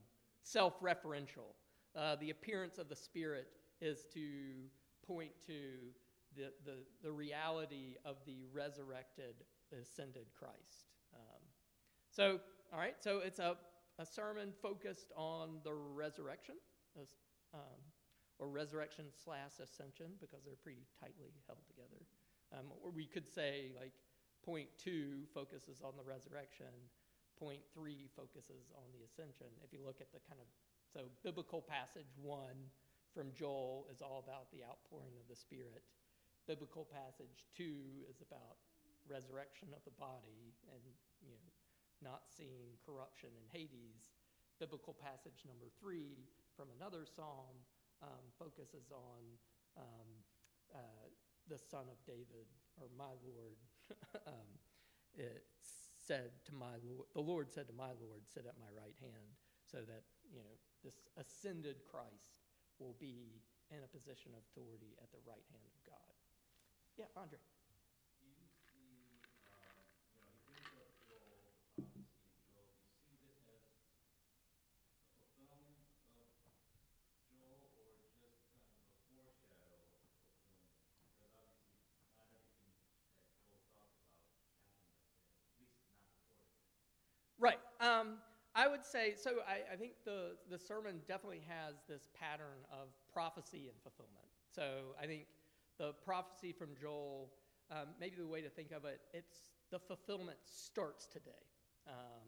self-referential. 0.42 1.54
Uh, 1.94 2.16
the 2.16 2.30
appearance 2.30 2.78
of 2.78 2.88
the 2.88 2.96
Spirit 2.96 3.48
is 3.80 4.06
to 4.14 4.20
point 5.06 5.32
to 5.46 5.52
the, 6.36 6.52
the, 6.64 6.78
the 7.02 7.12
reality 7.12 7.96
of 8.04 8.16
the 8.26 8.44
resurrected, 8.52 9.34
ascended 9.78 10.26
Christ. 10.38 10.86
Um, 11.14 11.42
so, 12.10 12.40
all 12.72 12.78
right, 12.78 12.96
so 13.00 13.20
it's 13.24 13.38
a, 13.38 13.56
a 13.98 14.06
sermon 14.06 14.52
focused 14.62 15.12
on 15.16 15.60
the 15.64 15.74
resurrection, 15.74 16.54
um, 17.54 17.82
or 18.38 18.48
resurrection 18.48 19.06
slash 19.24 19.58
ascension, 19.58 20.14
because 20.20 20.44
they're 20.46 20.62
pretty 20.62 20.86
tightly 21.00 21.34
held 21.46 21.66
together. 21.66 22.06
Um, 22.54 22.70
or 22.82 22.90
we 22.90 23.04
could 23.04 23.26
say, 23.26 23.74
like, 23.74 23.92
point 24.46 24.68
two 24.78 25.26
focuses 25.34 25.82
on 25.82 25.98
the 25.98 26.06
resurrection, 26.06 26.70
point 27.38 27.60
three 27.74 28.08
focuses 28.14 28.70
on 28.78 28.86
the 28.94 29.02
ascension. 29.02 29.50
If 29.66 29.74
you 29.74 29.82
look 29.84 30.00
at 30.00 30.14
the 30.14 30.22
kind 30.30 30.40
of, 30.40 30.46
so 30.94 31.10
biblical 31.22 31.60
passage 31.60 32.08
one 32.16 32.70
from 33.12 33.34
Joel 33.34 33.86
is 33.90 34.00
all 34.00 34.22
about 34.22 34.50
the 34.54 34.62
outpouring 34.62 35.18
of 35.18 35.26
the 35.28 35.36
Spirit. 35.36 35.82
Biblical 36.46 36.86
passage 36.86 37.44
two 37.56 38.06
is 38.08 38.22
about 38.22 38.62
resurrection 39.10 39.68
of 39.74 39.82
the 39.84 39.96
body 39.98 40.54
and, 40.70 40.84
not 42.02 42.26
seeing 42.30 42.78
corruption 42.84 43.30
in 43.34 43.44
Hades. 43.50 44.14
Biblical 44.58 44.94
passage 44.94 45.46
number 45.46 45.70
three 45.78 46.26
from 46.58 46.66
another 46.74 47.06
psalm 47.06 47.54
um, 48.02 48.26
focuses 48.38 48.90
on 48.90 49.22
um, 49.78 50.10
uh, 50.74 51.06
the 51.46 51.58
Son 51.58 51.86
of 51.86 51.98
David, 52.06 52.46
or 52.78 52.90
my 52.98 53.14
Lord. 53.22 53.58
um, 54.26 54.50
it 55.14 55.46
said 55.62 56.30
to 56.46 56.54
my 56.54 56.78
Lord, 56.82 57.06
the 57.14 57.22
Lord 57.22 57.46
said 57.50 57.66
to 57.68 57.76
my 57.76 57.94
Lord, 58.02 58.26
"Sit 58.26 58.46
at 58.46 58.58
my 58.58 58.70
right 58.74 58.96
hand," 59.00 59.30
so 59.66 59.78
that 59.86 60.02
you 60.30 60.42
know 60.42 60.54
this 60.82 61.06
ascended 61.16 61.86
Christ 61.86 62.38
will 62.78 62.94
be 62.98 63.42
in 63.70 63.82
a 63.84 63.90
position 63.90 64.32
of 64.34 64.42
authority 64.50 64.94
at 65.02 65.10
the 65.10 65.22
right 65.26 65.44
hand 65.52 65.70
of 65.70 65.80
God. 65.86 66.14
Yeah, 66.96 67.10
Andre. 67.16 67.38
Right. 87.38 87.58
Um, 87.98 88.14
I 88.54 88.66
would 88.66 88.84
say 88.84 89.14
so. 89.16 89.30
I, 89.46 89.72
I, 89.72 89.76
think 89.76 89.92
the, 90.04 90.36
the 90.50 90.58
sermon 90.58 91.00
definitely 91.06 91.42
has 91.48 91.76
this 91.88 92.08
pattern 92.18 92.64
of 92.72 92.88
prophecy 93.12 93.68
and 93.68 93.76
fulfillment. 93.82 94.26
So 94.54 94.96
I 95.00 95.06
think 95.06 95.26
the 95.78 95.92
prophecy 96.04 96.52
from 96.52 96.68
Joel, 96.80 97.30
um, 97.70 97.88
maybe 98.00 98.16
the 98.16 98.26
way 98.26 98.40
to 98.40 98.48
think 98.48 98.72
of 98.72 98.84
it, 98.84 99.00
it's 99.12 99.52
the 99.70 99.78
fulfillment 99.78 100.38
starts 100.44 101.06
today. 101.06 101.44
Um, 101.86 102.26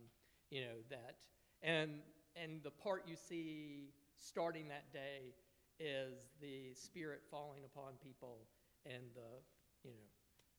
you 0.50 0.62
know 0.62 0.78
that, 0.88 1.16
and 1.62 2.00
and 2.34 2.62
the 2.62 2.70
part 2.70 3.04
you 3.06 3.14
see 3.14 3.90
starting 4.18 4.68
that 4.68 4.92
day 4.92 5.34
is 5.78 6.14
the 6.40 6.74
Spirit 6.74 7.20
falling 7.30 7.62
upon 7.64 7.92
people 8.02 8.48
and 8.86 9.02
the 9.14 9.42
you 9.84 9.90
know 9.90 10.06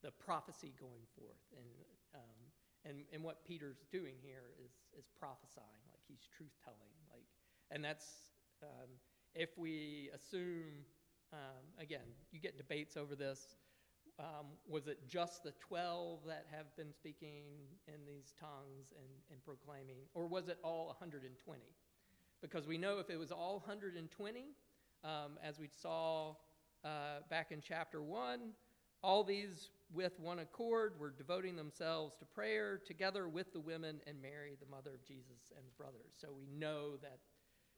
the 0.03 0.11
prophecy 0.11 0.73
going 0.79 1.05
forth 1.17 1.45
and 1.57 1.65
and, 2.85 3.03
and 3.13 3.23
what 3.23 3.45
Peter's 3.45 3.83
doing 3.91 4.15
here 4.21 4.53
is, 4.63 4.71
is 4.97 5.05
prophesying, 5.19 5.85
like 5.91 6.01
he's 6.07 6.27
truth 6.35 6.51
telling. 6.63 6.93
Like, 7.09 7.25
and 7.69 7.83
that's, 7.83 8.05
um, 8.63 8.89
if 9.33 9.57
we 9.57 10.09
assume, 10.13 10.85
um, 11.33 11.63
again, 11.79 12.07
you 12.31 12.39
get 12.39 12.57
debates 12.57 12.97
over 12.97 13.15
this. 13.15 13.55
Um, 14.19 14.47
was 14.67 14.87
it 14.87 14.99
just 15.07 15.43
the 15.43 15.53
12 15.59 16.19
that 16.27 16.45
have 16.51 16.75
been 16.75 16.93
speaking 16.93 17.45
in 17.87 18.05
these 18.05 18.33
tongues 18.39 18.93
and, 18.97 19.09
and 19.31 19.43
proclaiming, 19.43 19.97
or 20.13 20.27
was 20.27 20.47
it 20.47 20.57
all 20.63 20.87
120? 20.87 21.61
Because 22.41 22.67
we 22.67 22.77
know 22.77 22.99
if 22.99 23.09
it 23.09 23.17
was 23.17 23.31
all 23.31 23.63
120, 23.65 24.45
um, 25.03 25.09
as 25.43 25.59
we 25.59 25.67
saw 25.67 26.35
uh, 26.83 27.21
back 27.29 27.51
in 27.51 27.61
chapter 27.61 28.01
1, 28.01 28.39
all 29.03 29.23
these 29.23 29.69
with 29.93 30.19
one 30.19 30.39
accord 30.39 30.93
were 30.99 31.11
devoting 31.11 31.55
themselves 31.55 32.15
to 32.19 32.25
prayer 32.25 32.79
together 32.85 33.27
with 33.27 33.51
the 33.53 33.59
women 33.59 33.99
and 34.07 34.21
Mary, 34.21 34.55
the 34.59 34.69
mother 34.69 34.91
of 34.91 35.05
Jesus, 35.05 35.51
and 35.55 35.63
his 35.63 35.73
brothers. 35.73 36.13
So 36.15 36.29
we 36.37 36.45
know 36.57 36.97
that, 37.01 37.19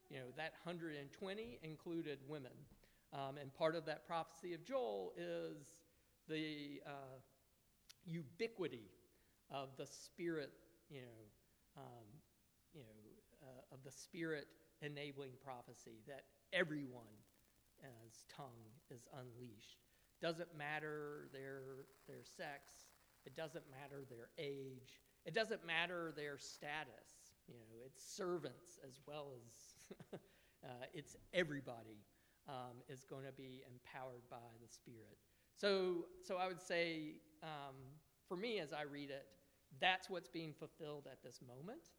you 0.10 0.17
know, 0.17 0.28
that 0.38 0.54
120 0.63 1.60
included 1.63 2.19
women. 2.28 2.52
Um, 3.13 3.38
and 3.39 3.54
part 3.54 3.76
of 3.76 3.86
that 3.86 4.08
prophecy 4.08 4.54
of 4.54 4.65
Joel 4.65 5.13
is 5.17 5.76
the 6.28 6.82
uh, 6.86 7.19
ubiquity 8.06 8.89
of 9.52 9.69
the 9.78 9.86
Spirit, 9.86 10.52
you 10.89 11.02
know, 11.02 11.78
um, 11.78 12.06
you 12.73 12.82
know, 12.82 13.47
uh, 13.47 13.73
of 13.73 13.84
the 13.84 13.91
Spirit 13.91 14.47
enabling 14.82 15.32
prophecy 15.43 16.02
that 16.08 16.23
everyone's 16.52 18.26
tongue 18.36 18.65
is 18.89 19.08
unleashed. 19.13 19.83
Doesn't 20.23 20.57
matter 20.57 21.27
their, 21.33 21.83
their 22.07 22.23
sex, 22.23 22.88
it 23.25 23.36
doesn't 23.36 23.65
matter 23.69 24.05
their 24.09 24.29
age, 24.38 25.01
it 25.25 25.33
doesn't 25.33 25.67
matter 25.67 26.13
their 26.15 26.38
status. 26.38 27.36
You 27.49 27.55
know, 27.55 27.83
it's 27.86 28.01
servants 28.01 28.79
as 28.88 29.01
well 29.05 29.33
as 29.36 30.19
uh, 30.63 30.86
it's 30.93 31.17
everybody 31.33 32.05
um, 32.47 32.79
is 32.88 33.03
going 33.03 33.25
to 33.25 33.33
be 33.33 33.63
empowered 33.69 34.23
by 34.31 34.38
the 34.62 34.69
Spirit. 34.69 35.17
So, 35.57 36.05
so 36.25 36.38
I 36.38 36.47
would 36.47 36.62
say, 36.62 37.15
um, 37.43 37.75
for 38.29 38.38
me, 38.38 38.59
as 38.59 38.71
I 38.71 38.83
read 38.83 39.09
it, 39.09 39.25
that's 39.81 40.09
what's 40.09 40.29
being 40.29 40.53
fulfilled 40.53 41.05
at 41.12 41.21
this 41.21 41.41
moment. 41.45 41.89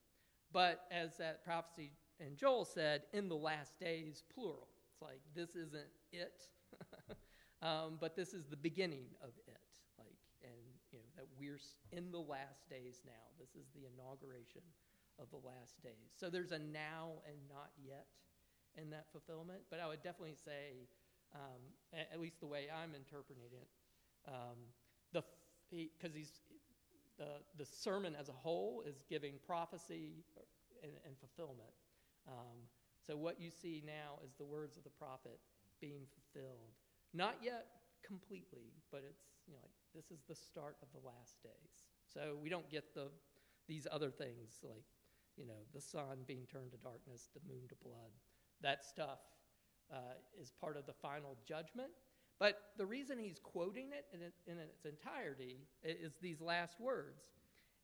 But 0.50 0.86
as 0.90 1.18
that 1.18 1.44
prophecy 1.44 1.92
and 2.20 2.38
Joel 2.38 2.64
said, 2.64 3.02
in 3.12 3.28
the 3.28 3.36
last 3.36 3.78
days, 3.78 4.22
plural. 4.32 4.68
It's 4.92 5.02
like 5.02 5.20
this 5.34 5.50
isn't 5.56 5.90
it. 6.10 6.44
Um, 7.64 7.96
but 7.98 8.14
this 8.14 8.34
is 8.34 8.44
the 8.44 8.60
beginning 8.60 9.08
of 9.22 9.30
it. 9.48 9.72
Like, 9.98 10.20
and 10.44 10.52
you 10.92 10.98
know 10.98 11.08
that 11.16 11.26
we're 11.40 11.58
in 11.92 12.12
the 12.12 12.20
last 12.20 12.68
days 12.68 13.00
now. 13.06 13.24
This 13.40 13.56
is 13.56 13.66
the 13.74 13.88
inauguration 13.88 14.60
of 15.18 15.30
the 15.30 15.40
last 15.40 15.82
days. 15.82 16.12
So 16.14 16.28
there's 16.28 16.52
a 16.52 16.58
now 16.58 17.24
and 17.26 17.36
not 17.48 17.70
yet 17.82 18.06
in 18.76 18.90
that 18.90 19.06
fulfillment. 19.12 19.62
But 19.70 19.80
I 19.80 19.88
would 19.88 20.02
definitely 20.02 20.36
say, 20.36 20.88
um, 21.34 21.62
at 21.96 22.20
least 22.20 22.40
the 22.40 22.46
way 22.46 22.68
I'm 22.68 22.94
interpreting 22.94 23.48
it, 23.50 23.68
um, 24.28 24.60
the 25.12 25.22
because 25.70 26.14
he, 26.14 26.20
he's 26.20 26.40
the 27.16 27.40
the 27.56 27.64
sermon 27.64 28.14
as 28.14 28.28
a 28.28 28.32
whole 28.32 28.82
is 28.86 29.02
giving 29.08 29.34
prophecy 29.46 30.24
and, 30.82 30.92
and 31.06 31.14
fulfillment. 31.18 31.72
Um, 32.28 32.68
so 33.06 33.16
what 33.16 33.40
you 33.40 33.50
see 33.50 33.82
now 33.86 34.18
is 34.24 34.34
the 34.38 34.44
words 34.44 34.76
of 34.76 34.84
the 34.84 34.90
prophet 34.90 35.38
being 35.80 36.02
fulfilled. 36.12 36.72
Not 37.14 37.36
yet 37.42 37.66
completely, 38.04 38.74
but 38.90 39.02
it's, 39.08 39.22
you 39.46 39.54
know, 39.54 39.60
like 39.62 39.72
this 39.94 40.10
is 40.10 40.24
the 40.28 40.34
start 40.34 40.76
of 40.82 40.88
the 40.92 41.06
last 41.06 41.42
days. 41.42 41.86
So 42.12 42.36
we 42.42 42.50
don't 42.50 42.68
get 42.68 42.94
the 42.94 43.08
these 43.66 43.86
other 43.90 44.10
things 44.10 44.60
like, 44.62 44.84
you 45.36 45.46
know, 45.46 45.64
the 45.72 45.80
sun 45.80 46.18
being 46.26 46.46
turned 46.50 46.72
to 46.72 46.78
darkness, 46.78 47.30
the 47.34 47.40
moon 47.48 47.62
to 47.68 47.74
blood. 47.82 48.10
That 48.60 48.84
stuff 48.84 49.20
uh, 49.92 50.18
is 50.40 50.50
part 50.50 50.76
of 50.76 50.86
the 50.86 50.92
final 50.92 51.36
judgment. 51.46 51.90
But 52.38 52.58
the 52.76 52.84
reason 52.84 53.18
he's 53.18 53.38
quoting 53.38 53.90
it 53.92 54.06
in, 54.12 54.20
it 54.20 54.34
in 54.46 54.58
its 54.58 54.84
entirety 54.84 55.58
is 55.82 56.14
these 56.20 56.40
last 56.40 56.80
words. 56.80 57.22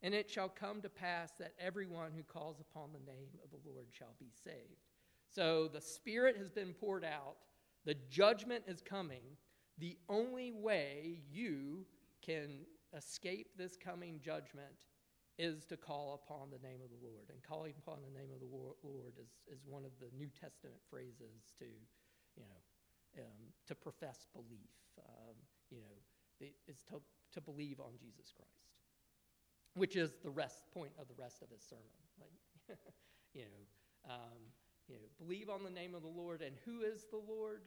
And 0.02 0.14
it 0.14 0.28
shall 0.30 0.48
come 0.48 0.80
to 0.82 0.88
pass 0.88 1.32
that 1.38 1.52
everyone 1.58 2.10
who 2.14 2.22
calls 2.22 2.60
upon 2.60 2.90
the 2.92 3.10
name 3.10 3.28
of 3.44 3.50
the 3.50 3.68
Lord 3.70 3.86
shall 3.90 4.14
be 4.18 4.30
saved. 4.44 4.84
So 5.28 5.68
the 5.68 5.80
Spirit 5.80 6.36
has 6.36 6.50
been 6.50 6.72
poured 6.72 7.04
out 7.04 7.36
the 7.84 7.96
judgment 8.10 8.64
is 8.66 8.80
coming. 8.80 9.22
The 9.78 9.96
only 10.08 10.52
way 10.52 11.22
you 11.30 11.86
can 12.22 12.66
escape 12.96 13.48
this 13.56 13.76
coming 13.76 14.20
judgment 14.22 14.74
is 15.38 15.64
to 15.64 15.76
call 15.76 16.20
upon 16.22 16.50
the 16.50 16.58
name 16.66 16.80
of 16.84 16.90
the 16.90 17.00
Lord. 17.02 17.30
And 17.30 17.42
calling 17.42 17.72
upon 17.78 17.98
the 18.02 18.18
name 18.18 18.28
of 18.34 18.40
the 18.40 18.50
Lord 18.52 19.14
is, 19.18 19.30
is 19.48 19.64
one 19.64 19.84
of 19.84 19.92
the 19.98 20.10
New 20.16 20.28
Testament 20.28 20.76
phrases 20.90 21.54
to, 21.58 21.64
you 22.36 22.44
know, 22.44 23.24
um, 23.24 23.40
to 23.66 23.74
profess 23.74 24.26
belief. 24.34 24.76
Um, 24.98 25.34
you 25.70 25.78
know, 25.78 26.46
is 26.68 26.82
to, 26.88 27.00
to 27.32 27.40
believe 27.40 27.80
on 27.80 27.92
Jesus 27.98 28.32
Christ, 28.34 28.68
which 29.74 29.96
is 29.96 30.12
the 30.22 30.30
rest 30.30 30.64
point 30.72 30.92
of 30.98 31.08
the 31.08 31.14
rest 31.16 31.42
of 31.42 31.50
his 31.50 31.62
sermon. 31.62 32.00
Like, 32.18 32.76
you 33.34 33.42
know, 33.42 34.12
um, 34.12 34.40
you 34.90 34.96
know, 34.96 35.24
believe 35.24 35.48
on 35.48 35.62
the 35.62 35.70
name 35.70 35.94
of 35.94 36.02
the 36.02 36.08
Lord, 36.08 36.42
and 36.42 36.56
who 36.64 36.82
is 36.82 37.06
the 37.10 37.22
Lord? 37.22 37.62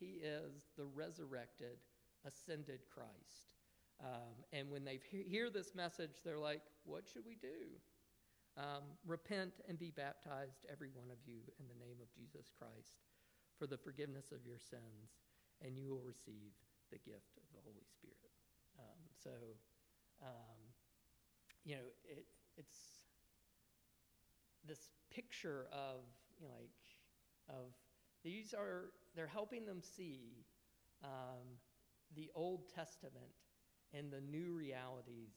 He 0.00 0.18
is 0.20 0.66
the 0.76 0.84
resurrected, 0.84 1.78
ascended 2.26 2.80
Christ. 2.92 3.54
Um, 4.02 4.34
and 4.52 4.68
when 4.70 4.84
they 4.84 4.98
hear 5.08 5.48
this 5.48 5.74
message, 5.74 6.20
they're 6.24 6.38
like, 6.38 6.62
"What 6.84 7.06
should 7.06 7.24
we 7.24 7.36
do?" 7.36 7.78
Um, 8.56 8.82
repent 9.06 9.52
and 9.68 9.78
be 9.78 9.90
baptized, 9.90 10.66
every 10.70 10.88
one 10.88 11.10
of 11.10 11.18
you, 11.24 11.40
in 11.60 11.68
the 11.68 11.84
name 11.84 11.96
of 12.02 12.12
Jesus 12.12 12.50
Christ, 12.58 13.04
for 13.58 13.66
the 13.66 13.78
forgiveness 13.78 14.32
of 14.32 14.44
your 14.44 14.58
sins, 14.58 15.22
and 15.64 15.78
you 15.78 15.88
will 15.90 16.02
receive 16.02 16.52
the 16.90 16.98
gift 16.98 17.36
of 17.36 17.44
the 17.54 17.60
Holy 17.64 17.84
Spirit. 17.84 18.32
Um, 18.78 19.00
so, 19.22 19.30
um, 20.22 20.58
you 21.64 21.76
know, 21.76 21.88
it, 22.04 22.26
it's 22.56 22.78
this 24.66 24.90
picture 25.10 25.68
of, 25.72 26.00
you 26.40 26.48
know, 26.48 26.54
like, 26.54 26.70
of 27.48 27.72
these 28.24 28.54
are, 28.54 28.90
they're 29.14 29.26
helping 29.26 29.66
them 29.66 29.80
see 29.80 30.44
um, 31.04 31.60
the 32.14 32.30
Old 32.34 32.68
Testament 32.74 33.32
and 33.92 34.10
the 34.10 34.20
new 34.20 34.52
realities 34.52 35.34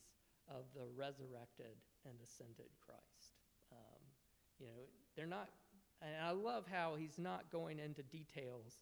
of 0.48 0.66
the 0.74 0.88
resurrected 0.96 1.78
and 2.06 2.16
ascended 2.24 2.70
Christ. 2.84 3.38
Um, 3.72 4.02
you 4.60 4.66
know, 4.66 4.90
they're 5.16 5.28
not, 5.28 5.50
and 6.02 6.12
I 6.22 6.32
love 6.32 6.66
how 6.72 6.96
he's 6.96 7.20
not 7.20 7.52
going 7.52 7.80
into 7.80 8.02
details 8.04 8.74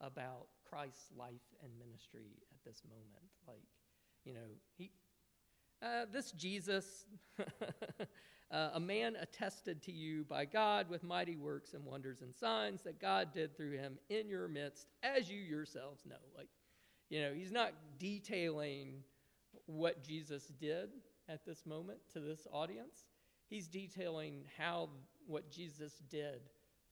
about 0.00 0.48
Christ's 0.68 1.10
life 1.16 1.54
and 1.62 1.72
ministry 1.78 2.42
at 2.52 2.64
this 2.64 2.82
moment. 2.88 3.30
Like, 3.46 3.62
you 4.24 4.34
know, 4.34 4.48
he, 4.76 4.90
uh, 5.82 6.06
this 6.12 6.32
Jesus, 6.32 7.06
uh, 8.50 8.70
a 8.74 8.80
man 8.80 9.16
attested 9.20 9.82
to 9.82 9.92
you 9.92 10.24
by 10.24 10.44
God 10.44 10.88
with 10.88 11.02
mighty 11.02 11.36
works 11.36 11.74
and 11.74 11.84
wonders 11.84 12.20
and 12.22 12.34
signs 12.34 12.82
that 12.82 13.00
God 13.00 13.32
did 13.32 13.56
through 13.56 13.72
him 13.72 13.98
in 14.10 14.28
your 14.28 14.48
midst, 14.48 14.88
as 15.02 15.30
you 15.30 15.40
yourselves 15.40 16.02
know. 16.06 16.16
Like, 16.36 16.48
you 17.10 17.20
know, 17.20 17.32
he's 17.34 17.52
not 17.52 17.72
detailing 17.98 19.02
what 19.66 20.04
Jesus 20.04 20.52
did 20.60 20.90
at 21.28 21.44
this 21.44 21.64
moment 21.66 21.98
to 22.12 22.20
this 22.20 22.46
audience. 22.52 23.06
He's 23.48 23.66
detailing 23.66 24.44
how 24.58 24.90
what 25.26 25.50
Jesus 25.50 26.02
did 26.10 26.40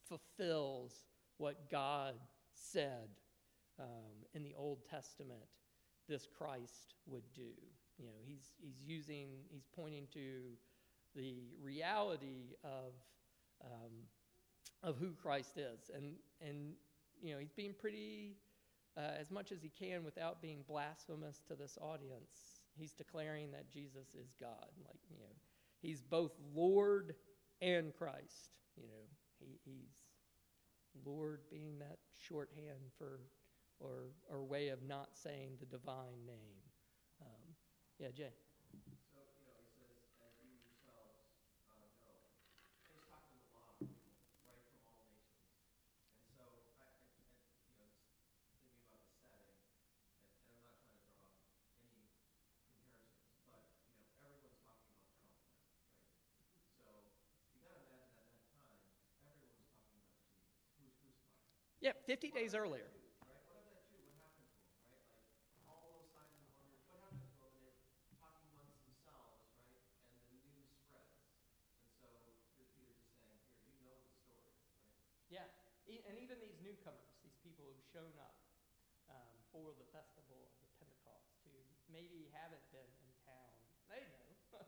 fulfills 0.08 0.92
what 1.38 1.70
God 1.70 2.14
said 2.54 3.08
um, 3.78 4.26
in 4.34 4.42
the 4.42 4.54
Old 4.56 4.78
Testament 4.88 5.42
this 6.08 6.26
Christ 6.26 6.94
would 7.06 7.24
do. 7.34 7.50
You 7.98 8.06
know, 8.06 8.20
he's, 8.24 8.50
he's 8.60 8.82
using, 8.84 9.28
he's 9.50 9.66
pointing 9.74 10.06
to 10.14 10.56
the 11.14 11.36
reality 11.62 12.54
of, 12.64 12.92
um, 13.64 13.92
of 14.82 14.96
who 14.98 15.12
Christ 15.12 15.56
is. 15.56 15.90
And, 15.94 16.14
and, 16.40 16.72
you 17.22 17.32
know, 17.32 17.38
he's 17.38 17.52
being 17.52 17.74
pretty, 17.78 18.36
uh, 18.96 19.12
as 19.20 19.30
much 19.30 19.52
as 19.52 19.62
he 19.62 19.68
can 19.68 20.04
without 20.04 20.40
being 20.42 20.64
blasphemous 20.66 21.42
to 21.48 21.54
this 21.54 21.78
audience. 21.80 22.60
He's 22.76 22.92
declaring 22.92 23.50
that 23.52 23.70
Jesus 23.70 24.14
is 24.14 24.32
God. 24.40 24.70
Like, 24.84 25.00
you 25.10 25.18
know, 25.18 25.34
he's 25.80 26.00
both 26.00 26.32
Lord 26.54 27.14
and 27.60 27.92
Christ. 27.94 28.50
You 28.76 28.84
know, 28.84 29.04
he, 29.38 29.58
he's 29.64 29.92
Lord 31.04 31.40
being 31.50 31.78
that 31.78 31.98
shorthand 32.28 32.90
for 32.98 33.20
or, 33.80 34.12
or 34.30 34.44
way 34.44 34.68
of 34.68 34.82
not 34.86 35.08
saying 35.14 35.50
the 35.58 35.66
divine 35.66 36.24
name. 36.26 36.62
Um, 37.20 37.54
yeah, 37.98 38.08
Jay. 38.14 38.32
Yeah, 61.82 61.92
50 62.06 62.30
days 62.30 62.54
earlier. 62.54 62.86
Yeah, 75.32 75.48
and 76.06 76.16
even 76.20 76.38
these 76.44 76.60
newcomers, 76.60 77.08
these 77.24 77.36
people 77.40 77.64
who've 77.64 77.88
shown 77.90 78.12
up 78.20 78.36
um, 79.08 79.32
for 79.50 79.72
the 79.76 79.88
festival 79.90 80.44
of 80.44 80.52
the 80.60 80.68
Pentecost, 80.78 81.32
who 81.48 81.56
maybe 81.88 82.28
haven't 82.36 82.64
been 82.70 82.88
in 83.00 83.10
town, 83.24 83.56
they 83.88 84.04
know. 84.12 84.28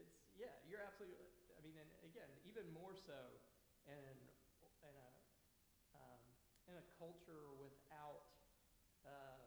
it's 0.00 0.16
yeah, 0.34 0.56
you're 0.64 0.80
absolutely. 0.80 1.28
I 1.56 1.60
mean, 1.60 1.76
and 1.76 1.90
again, 2.02 2.28
even 2.48 2.64
more 2.72 2.96
so 2.96 3.38
in 3.86 3.96
a 3.96 5.08
um, 5.94 6.22
in 6.68 6.76
a 6.78 6.84
culture 6.96 7.52
without 7.60 8.24
uh, 9.04 9.44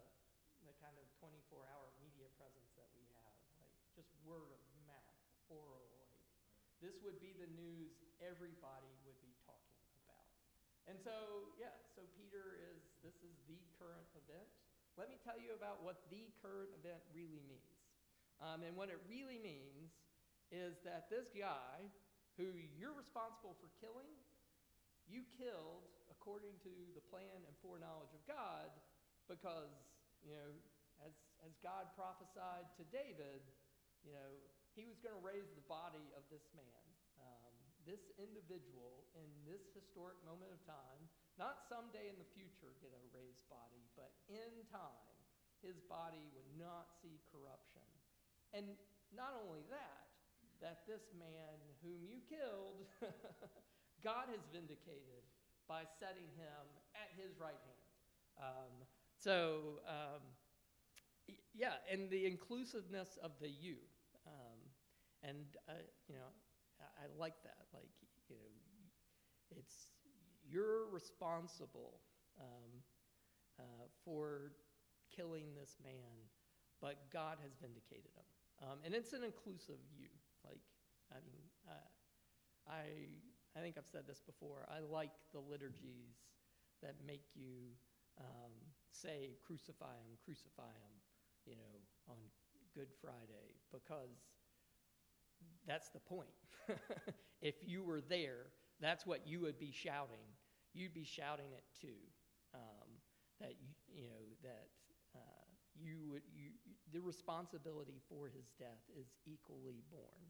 the 0.65 0.73
kind 0.79 0.95
of 0.99 1.05
24-hour 1.19 1.89
media 1.99 2.29
presence 2.37 2.71
that 2.77 2.89
we 2.93 3.03
have, 3.17 3.35
like 3.57 3.73
just 4.03 4.19
word 4.27 4.51
of 4.51 4.59
mouth, 4.83 5.23
oral. 5.47 5.87
Like 6.59 6.75
this 6.83 6.99
would 7.07 7.23
be 7.23 7.31
the 7.39 7.47
news 7.55 7.95
everybody 8.19 8.91
would 9.07 9.15
be 9.23 9.31
talking 9.47 9.79
about. 10.03 10.27
and 10.91 10.99
so, 10.99 11.15
yeah, 11.55 11.71
so 11.95 12.03
Peter 12.19 12.59
is, 12.59 12.83
this 12.99 13.15
is 13.23 13.35
the 13.47 13.59
current 13.79 14.07
event. 14.19 14.47
Let 14.99 15.07
me 15.07 15.15
tell 15.23 15.39
you 15.39 15.55
about 15.55 15.79
what 15.81 16.03
the 16.11 16.27
current 16.43 16.75
event 16.75 16.99
really 17.15 17.39
means. 17.47 17.79
Um, 18.43 18.67
and 18.67 18.75
what 18.75 18.91
it 18.91 18.99
really 19.07 19.39
means 19.39 19.95
is 20.51 20.75
that 20.83 21.07
this 21.07 21.31
guy, 21.31 21.87
who 22.35 22.51
you're 22.75 22.93
responsible 22.93 23.55
for 23.63 23.71
killing, 23.79 24.11
you 25.07 25.23
killed 25.39 25.87
according 26.11 26.55
to 26.67 26.73
the 26.95 27.03
plan 27.07 27.39
and 27.47 27.53
foreknowledge 27.63 28.11
of 28.11 28.23
God 28.27 28.69
because, 29.31 29.71
you 30.23 30.35
know, 30.35 30.51
as, 31.03 31.15
as 31.43 31.53
God 31.63 31.91
prophesied 31.95 32.67
to 32.79 32.83
David, 32.91 33.43
you 34.03 34.11
know, 34.11 34.31
he 34.75 34.83
was 34.85 34.99
going 34.99 35.15
to 35.15 35.23
raise 35.23 35.47
the 35.55 35.65
body 35.65 36.11
of 36.13 36.23
this 36.27 36.43
man. 36.53 36.83
Um, 37.19 37.53
this 37.87 38.11
individual 38.19 39.07
in 39.15 39.27
this 39.47 39.71
historic 39.75 40.19
moment 40.23 40.51
of 40.51 40.61
time, 40.63 41.01
not 41.39 41.65
someday 41.67 42.07
in 42.11 42.17
the 42.19 42.29
future 42.35 42.71
get 42.79 42.93
a 42.93 43.03
raised 43.11 43.43
body, 43.49 43.83
but 43.97 44.13
in 44.29 44.63
time, 44.69 45.17
his 45.63 45.79
body 45.87 46.27
would 46.35 46.51
not 46.59 46.91
see 46.99 47.23
corruption. 47.31 47.85
And 48.51 48.75
not 49.15 49.33
only 49.39 49.63
that, 49.71 50.03
that 50.61 50.83
this 50.87 51.11
man 51.15 51.57
whom 51.81 52.03
you 52.03 52.19
killed, 52.27 52.87
God 54.03 54.27
has 54.31 54.43
vindicated 54.51 55.23
by 55.67 55.87
setting 55.99 56.27
him 56.35 56.63
at 56.95 57.09
his 57.15 57.39
right 57.39 57.59
hand. 57.59 57.83
Um, 58.39 58.73
so, 59.15 59.79
um, 59.87 60.23
yeah, 61.55 61.79
and 61.89 62.09
the 62.09 62.25
inclusiveness 62.25 63.17
of 63.23 63.31
the 63.39 63.47
you. 63.47 63.77
And, 65.23 65.47
uh, 65.69 65.79
you 66.07 66.15
know, 66.15 66.31
I, 66.79 67.07
like 67.17 67.39
that. 67.43 67.67
Like, 67.73 67.89
you 68.29 68.35
know, 68.35 68.51
it's 69.57 69.87
you're 70.43 70.89
responsible 70.91 72.01
um, 72.39 72.71
uh, 73.59 73.87
for 74.03 74.51
killing 75.15 75.55
this 75.55 75.77
man, 75.83 76.27
but 76.81 77.09
God 77.11 77.37
has 77.41 77.55
vindicated 77.61 78.11
him. 78.11 78.27
Um, 78.61 78.77
and 78.85 78.93
it's 78.93 79.13
an 79.13 79.23
inclusive 79.23 79.79
you. 79.95 80.11
Like, 80.43 80.61
I 81.11 81.23
mean, 81.23 81.43
uh, 81.67 81.89
I, 82.67 83.07
I 83.55 83.61
think 83.61 83.77
I've 83.77 83.87
said 83.87 84.03
this 84.07 84.19
before. 84.19 84.67
I 84.67 84.79
like 84.83 85.11
the 85.31 85.39
liturgies 85.39 86.19
that 86.81 86.95
make 87.05 87.23
you 87.35 87.71
um, 88.19 88.53
say, 88.91 89.39
crucify 89.45 89.95
him, 89.95 90.19
crucify 90.23 90.69
him, 90.69 90.93
you 91.45 91.55
know, 91.55 91.73
on 92.09 92.17
Good 92.75 92.91
Friday, 93.01 93.57
because 93.71 94.21
that's 95.67 95.89
the 95.89 95.99
point. 95.99 96.29
if 97.41 97.55
you 97.65 97.83
were 97.83 98.01
there, 98.01 98.47
that's 98.79 99.05
what 99.05 99.27
you 99.27 99.39
would 99.41 99.59
be 99.59 99.71
shouting. 99.71 100.25
You'd 100.73 100.93
be 100.93 101.05
shouting 101.05 101.51
it 101.53 101.63
too. 101.79 101.99
Um, 102.53 102.89
that 103.39 103.55
you, 103.59 104.01
you 104.03 104.03
know 104.03 104.25
that 104.43 104.67
uh, 105.15 105.45
you 105.75 105.97
would 106.11 106.21
you, 106.33 106.51
the 106.93 107.01
responsibility 107.01 107.99
for 108.07 108.27
his 108.27 108.51
death 108.59 108.83
is 108.99 109.07
equally 109.25 109.81
borne, 109.91 110.29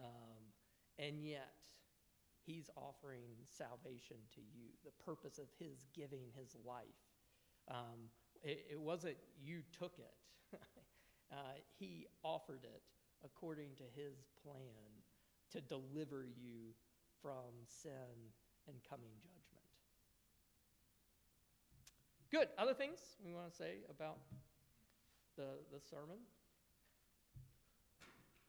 um, 0.00 0.42
and 0.98 1.22
yet 1.24 1.52
He's 2.44 2.68
offering 2.76 3.22
salvation 3.46 4.16
to 4.34 4.40
you, 4.40 4.66
the 4.84 4.90
purpose 5.04 5.38
of 5.38 5.46
His 5.58 5.86
giving 5.94 6.26
His 6.36 6.56
life. 6.66 6.84
Um, 7.68 8.10
it, 8.42 8.66
it, 8.72 8.80
wasn't 8.80 9.16
you 9.40 9.62
took 9.78 9.94
it, 9.98 10.14
uh, 11.32 11.36
He 11.78 12.06
offered 12.24 12.64
it 12.64 12.82
according 13.24 13.70
to 13.76 13.84
His 13.94 14.24
plan 14.42 15.02
to 15.52 15.60
deliver 15.60 16.24
you 16.24 16.74
from 17.20 17.52
sin 17.66 18.30
and 18.68 18.76
coming 18.88 19.10
judgment. 19.20 19.42
Good. 22.30 22.48
Other 22.58 22.74
things 22.74 22.98
we 23.24 23.34
want 23.34 23.50
to 23.50 23.56
say 23.56 23.84
about 23.90 24.18
the, 25.36 25.58
the 25.72 25.80
sermon? 25.80 26.16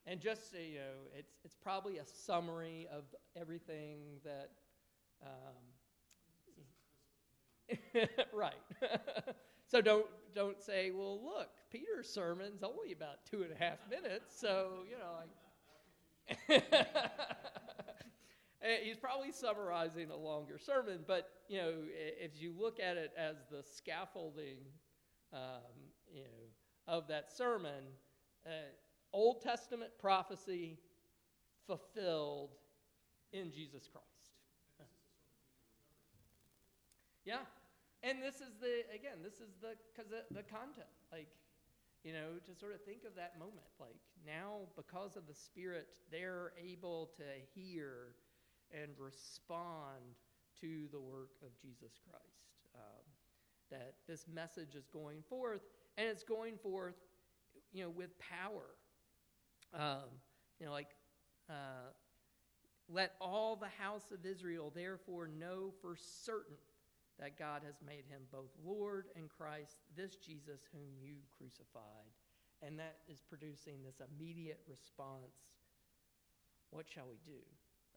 And 0.05 0.19
just 0.19 0.51
so 0.51 0.57
you 0.57 0.79
know, 0.79 1.09
it's, 1.17 1.33
it's 1.45 1.55
probably 1.55 1.97
a 1.97 2.05
summary 2.05 2.87
of 2.91 3.03
everything 3.39 4.19
that. 4.23 4.51
Um, 5.21 5.29
right. 8.33 8.53
so 9.67 9.81
don't 9.81 10.05
don't 10.33 10.61
say, 10.61 10.91
well, 10.91 11.19
look, 11.23 11.49
Peter's 11.71 12.09
sermon's 12.09 12.63
only 12.63 12.91
about 12.91 13.25
two 13.29 13.43
and 13.43 13.51
a 13.51 13.55
half 13.63 13.79
minutes, 13.89 14.39
so 14.39 14.83
you 14.89 14.97
know, 14.97 15.13
like. 15.19 15.29
He's 18.83 18.95
probably 18.95 19.31
summarizing 19.33 20.09
a 20.09 20.15
longer 20.15 20.57
sermon, 20.57 20.99
but 21.05 21.29
you 21.49 21.57
know, 21.57 21.73
if 21.91 22.31
you 22.41 22.53
look 22.57 22.79
at 22.79 22.95
it 22.95 23.11
as 23.17 23.35
the 23.51 23.61
scaffolding, 23.61 24.59
um, 25.33 25.39
you 26.13 26.21
know, 26.21 26.47
of 26.87 27.07
that 27.09 27.29
sermon, 27.29 27.83
uh, 28.45 28.51
Old 29.11 29.41
Testament 29.41 29.91
prophecy 29.99 30.77
fulfilled 31.67 32.51
in 33.33 33.51
Jesus 33.51 33.89
Christ. 33.91 34.07
Yeah. 37.25 37.37
And 38.03 38.21
this 38.21 38.35
is 38.35 38.59
the, 38.59 38.83
again, 38.93 39.23
this 39.23 39.39
is 39.39 39.55
the, 39.61 39.79
because 39.95 40.11
the, 40.11 40.27
the 40.35 40.43
content. 40.43 40.91
Like, 41.11 41.29
you 42.03 42.11
know, 42.11 42.35
to 42.45 42.53
sort 42.59 42.73
of 42.73 42.83
think 42.83 43.07
of 43.07 43.15
that 43.15 43.39
moment. 43.39 43.71
Like, 43.79 43.95
now, 44.27 44.67
because 44.75 45.15
of 45.15 45.25
the 45.25 45.33
Spirit, 45.33 45.87
they're 46.11 46.51
able 46.59 47.11
to 47.15 47.23
hear 47.55 48.11
and 48.71 48.91
respond 48.99 50.03
to 50.59 50.87
the 50.91 50.99
work 50.99 51.31
of 51.41 51.49
Jesus 51.61 51.95
Christ. 52.09 52.51
Um, 52.75 53.03
that 53.71 53.95
this 54.07 54.25
message 54.27 54.75
is 54.75 54.87
going 54.91 55.23
forth, 55.29 55.61
and 55.97 56.07
it's 56.07 56.23
going 56.23 56.57
forth, 56.57 56.95
you 57.71 57.83
know, 57.83 57.89
with 57.89 58.11
power. 58.19 58.75
Um, 59.73 60.09
you 60.59 60.65
know, 60.65 60.73
like, 60.73 60.89
uh, 61.49 61.89
let 62.89 63.13
all 63.21 63.55
the 63.55 63.81
house 63.81 64.11
of 64.11 64.25
Israel 64.25 64.71
therefore 64.75 65.27
know 65.27 65.71
for 65.81 65.95
certain 65.95 66.55
that 67.23 67.39
God 67.39 67.63
has 67.63 67.79
made 67.79 68.03
him 68.11 68.27
both 68.35 68.51
Lord 68.59 69.07
and 69.15 69.31
Christ, 69.31 69.79
this 69.95 70.19
Jesus 70.19 70.67
whom 70.75 70.91
you 70.99 71.23
crucified. 71.31 72.11
And 72.61 72.77
that 72.79 72.99
is 73.07 73.23
producing 73.23 73.79
this 73.83 74.03
immediate 74.03 74.59
response. 74.67 75.31
What 76.71 76.83
shall 76.91 77.07
we 77.07 77.19
do? 77.23 77.39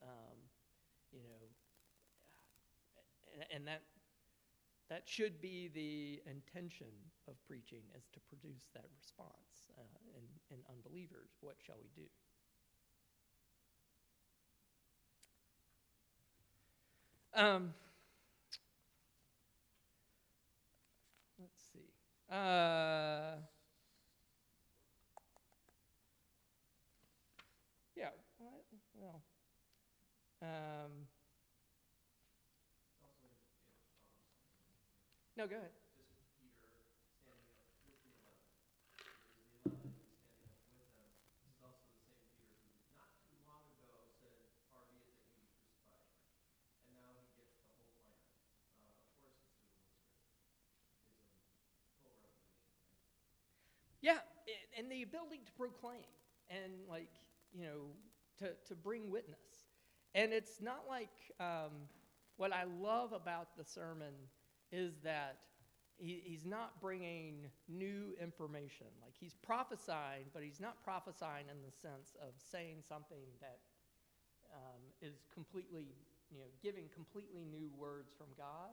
Um, 0.03 0.39
you 1.11 1.27
know, 1.27 1.43
and, 3.35 3.45
and 3.51 3.66
that 3.66 3.83
that 4.89 5.03
should 5.07 5.41
be 5.41 5.68
the 5.74 6.22
intention 6.31 6.87
of 7.29 7.35
preaching 7.47 7.83
is 7.97 8.07
to 8.14 8.20
produce 8.29 8.70
that 8.74 8.85
response 8.97 9.70
uh, 9.79 9.83
in, 10.14 10.22
in 10.55 10.62
unbelievers 10.70 11.31
what 11.41 11.57
shall 11.64 11.77
we 11.83 11.91
do 11.97 12.09
um, 17.41 17.74
let's 21.41 21.62
see 21.72 21.91
uh, 22.31 23.37
yeah 27.97 28.11
well 28.95 29.22
um, 30.43 31.07
No, 35.37 35.47
go 35.47 35.57
ahead. 35.57 35.86
Yeah, 54.07 54.18
and 54.78 54.88
the 54.88 55.02
ability 55.02 55.40
to 55.44 55.52
proclaim 55.59 56.07
and 56.48 56.72
like 56.88 57.11
you 57.52 57.64
know 57.64 57.90
to 58.38 58.52
to 58.68 58.76
bring 58.76 59.11
witness, 59.11 59.66
and 60.14 60.32
it's 60.32 60.62
not 60.62 60.84
like 60.88 61.11
um, 61.40 61.90
what 62.36 62.52
I 62.52 62.62
love 62.80 63.12
about 63.12 63.57
the 63.59 63.64
sermon 63.64 64.14
is 64.70 64.92
that 65.02 65.38
he, 65.96 66.22
he's 66.22 66.46
not 66.46 66.80
bringing 66.80 67.50
new 67.66 68.14
information. 68.22 68.86
Like 69.02 69.14
he's 69.18 69.34
prophesying, 69.42 70.30
but 70.32 70.44
he's 70.44 70.61
not 70.61 70.84
prophesying 70.84 71.50
in 71.50 71.59
the 71.66 71.72
sense 71.72 72.14
of 72.22 72.30
saying 72.38 72.84
something 72.88 73.26
that 73.40 73.59
um, 74.54 74.82
is 75.02 75.26
completely, 75.34 75.96
you 76.30 76.38
know, 76.38 76.50
giving 76.62 76.84
completely 76.94 77.42
new 77.44 77.70
words 77.76 78.14
from 78.16 78.28
God. 78.38 78.70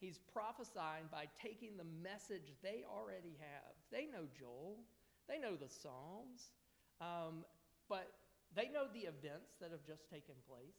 He's 0.00 0.20
prophesying 0.32 1.08
by 1.10 1.26
taking 1.40 1.76
the 1.76 1.88
message 2.02 2.52
they 2.62 2.84
already 2.84 3.36
have. 3.40 3.72
They 3.90 4.06
know 4.06 4.28
Joel, 4.36 4.84
they 5.28 5.38
know 5.38 5.56
the 5.56 5.68
Psalms, 5.68 6.52
um, 7.00 7.44
but 7.88 8.12
they 8.54 8.68
know 8.68 8.86
the 8.92 9.08
events 9.08 9.56
that 9.60 9.70
have 9.70 9.84
just 9.84 10.08
taken 10.08 10.36
place 10.44 10.76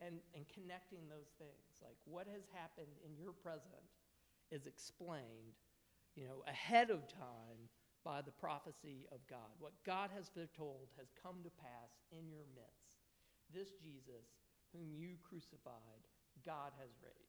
and, 0.00 0.22
and 0.34 0.46
connecting 0.54 1.06
those 1.10 1.34
things. 1.38 1.82
Like 1.82 1.98
what 2.04 2.26
has 2.30 2.46
happened 2.54 2.94
in 3.02 3.18
your 3.18 3.32
present 3.32 3.84
is 4.50 4.66
explained, 4.66 5.58
you 6.14 6.24
know, 6.24 6.46
ahead 6.46 6.90
of 6.90 7.06
time 7.10 7.70
by 8.04 8.20
the 8.20 8.32
prophecy 8.32 9.08
of 9.10 9.18
God. 9.28 9.50
What 9.58 9.72
God 9.84 10.10
has 10.14 10.28
foretold 10.28 10.92
has 10.98 11.08
come 11.16 11.42
to 11.42 11.50
pass 11.50 11.90
in 12.12 12.28
your 12.28 12.44
midst. 12.54 13.00
This 13.52 13.72
Jesus, 13.80 14.28
whom 14.72 14.92
you 14.92 15.16
crucified, 15.24 16.04
God 16.44 16.72
has 16.78 16.90
raised. 17.00 17.23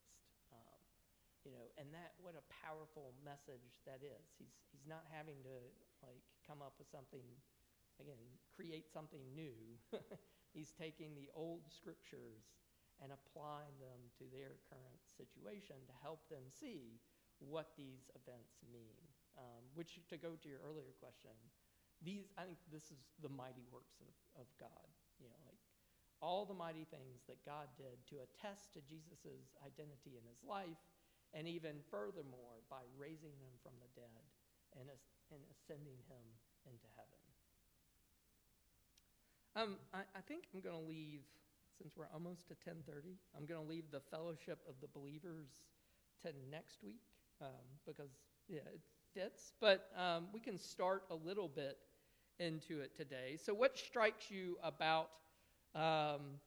You 1.45 1.53
know, 1.53 1.69
and 1.77 1.93
that 1.93 2.17
what 2.17 2.33
a 2.33 2.45
powerful 2.49 3.13
message 3.21 3.77
that 3.85 4.01
is. 4.01 4.33
He's 4.41 4.57
he's 4.73 4.89
not 4.89 5.05
having 5.13 5.37
to 5.45 5.55
like 6.01 6.25
come 6.41 6.65
up 6.65 6.73
with 6.81 6.89
something 6.89 7.25
again, 8.01 8.19
create 8.51 8.91
something 8.91 9.21
new. 9.37 9.55
he's 10.55 10.73
taking 10.73 11.15
the 11.15 11.29
old 11.37 11.69
scriptures 11.69 12.57
and 13.03 13.11
applying 13.11 13.75
them 13.79 13.99
to 14.19 14.25
their 14.31 14.59
current 14.71 14.99
situation 15.15 15.75
to 15.87 15.95
help 15.99 16.23
them 16.31 16.47
see 16.47 16.99
what 17.43 17.75
these 17.75 18.07
events 18.15 18.63
mean. 18.71 18.99
Um, 19.35 19.67
which, 19.75 19.99
to 20.07 20.15
go 20.15 20.39
to 20.39 20.47
your 20.47 20.63
earlier 20.63 20.95
question, 20.95 21.35
these 21.99 22.31
I 22.39 22.47
think 22.47 22.59
this 22.71 22.87
is 22.87 23.03
the 23.19 23.27
mighty 23.27 23.67
works 23.67 23.99
of, 23.99 24.15
of 24.39 24.47
God. 24.55 24.87
You 25.19 25.27
know, 25.27 25.39
like 25.43 25.59
all 26.23 26.47
the 26.47 26.55
mighty 26.55 26.87
things 26.87 27.27
that 27.27 27.43
God 27.43 27.67
did 27.75 27.99
to 28.15 28.23
attest 28.23 28.71
to 28.75 28.79
Jesus' 28.87 29.51
identity 29.59 30.15
in 30.15 30.23
his 30.23 30.39
life, 30.47 30.79
and 31.35 31.47
even 31.47 31.83
furthermore 31.91 32.63
by 32.71 32.81
raising 32.97 33.35
him 33.37 33.53
from 33.61 33.75
the 33.83 33.91
dead 33.93 34.25
and, 34.79 34.87
and 34.87 35.41
ascending 35.51 35.99
him 36.07 36.25
into 36.65 36.87
heaven. 36.95 37.21
Um, 39.55 39.77
I, 39.93 40.03
I 40.17 40.21
think 40.27 40.47
I'm 40.53 40.59
going 40.59 40.75
to 40.75 40.87
leave 40.87 41.21
since 41.77 41.93
we're 41.97 42.07
almost 42.13 42.47
to 42.47 42.55
10:30, 42.55 43.15
I'm 43.37 43.45
going 43.45 43.61
to 43.61 43.67
leave 43.67 43.85
the 43.91 43.99
fellowship 43.99 44.59
of 44.67 44.75
the 44.81 44.87
believers 44.87 45.47
to 46.21 46.31
next 46.49 46.77
week 46.83 47.01
um, 47.41 47.65
because 47.85 48.11
yeah, 48.47 48.59
it 48.73 48.79
fits. 49.13 49.53
But 49.59 49.89
um, 49.97 50.27
we 50.33 50.39
can 50.39 50.57
start 50.57 51.03
a 51.09 51.15
little 51.15 51.49
bit 51.49 51.77
into 52.39 52.81
it 52.81 52.95
today. 52.95 53.37
So, 53.41 53.53
what 53.53 53.77
strikes 53.77 54.29
you 54.31 54.57
about 54.63 55.09
um, 55.73 56.39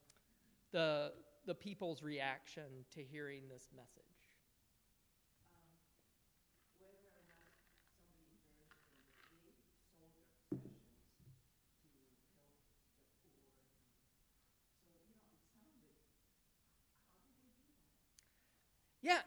the 0.73 1.13
the 1.47 1.55
people's 1.55 2.03
reaction 2.03 2.85
to 2.95 3.03
hearing 3.03 3.43
this 3.49 3.69
message? 3.75 3.98
Yeah, 19.09 19.21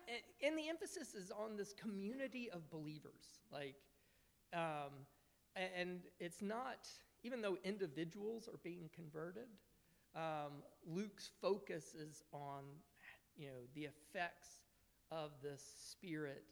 and 0.45 0.55
the 0.55 0.69
emphasis 0.69 1.15
is 1.15 1.31
on 1.31 1.57
this 1.57 1.73
community 1.73 2.51
of 2.51 2.69
believers. 2.69 3.39
Like, 3.51 3.73
um, 4.53 4.91
and 5.55 6.01
it's 6.19 6.39
not, 6.43 6.87
even 7.23 7.41
though 7.41 7.57
individuals 7.63 8.47
are 8.47 8.59
being 8.63 8.91
converted, 8.93 9.47
um, 10.15 10.61
Luke's 10.85 11.31
focus 11.41 11.95
is 11.95 12.21
on, 12.31 12.61
you 13.35 13.47
know, 13.47 13.63
the 13.73 13.85
effects 13.85 14.49
of 15.11 15.31
this 15.41 15.63
Spirit 15.91 16.43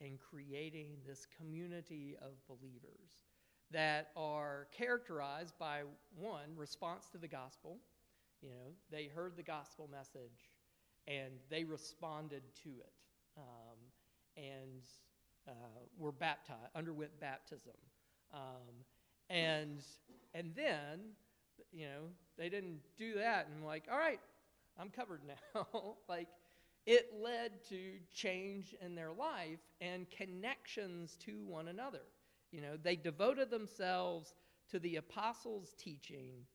in 0.00 0.16
creating 0.16 0.98
this 1.04 1.26
community 1.36 2.16
of 2.22 2.34
believers 2.46 3.24
that 3.72 4.10
are 4.16 4.68
characterized 4.70 5.58
by 5.58 5.80
one 6.16 6.54
response 6.56 7.08
to 7.10 7.18
the 7.18 7.26
gospel. 7.26 7.78
You 8.42 8.50
know, 8.50 8.74
they 8.92 9.06
heard 9.12 9.36
the 9.36 9.42
gospel 9.42 9.88
message 9.90 10.50
and 11.08 11.32
they 11.50 11.64
responded 11.64 12.42
to 12.62 12.70
it 12.80 12.92
um, 13.36 13.78
and 14.36 14.82
uh, 15.48 15.52
were 15.98 16.12
baptized, 16.12 16.70
underwent 16.74 17.18
baptism. 17.20 17.74
Um, 18.34 18.84
and, 19.30 19.82
and 20.34 20.52
then, 20.54 21.00
you 21.72 21.86
know, 21.86 22.02
they 22.36 22.48
didn't 22.48 22.80
do 22.96 23.14
that 23.14 23.46
and 23.46 23.56
I'm 23.58 23.64
like, 23.64 23.84
all 23.90 23.98
right, 23.98 24.20
I'm 24.78 24.90
covered 24.90 25.20
now. 25.54 25.96
like, 26.08 26.28
it 26.86 27.12
led 27.20 27.64
to 27.68 27.78
change 28.14 28.74
in 28.80 28.94
their 28.94 29.12
life 29.12 29.58
and 29.80 30.08
connections 30.10 31.16
to 31.24 31.44
one 31.44 31.68
another. 31.68 32.02
You 32.52 32.60
know, 32.60 32.76
they 32.80 32.94
devoted 32.94 33.50
themselves 33.50 34.34
to 34.70 34.78
the 34.78 34.96
apostles' 34.96 35.74
teaching 35.78 36.46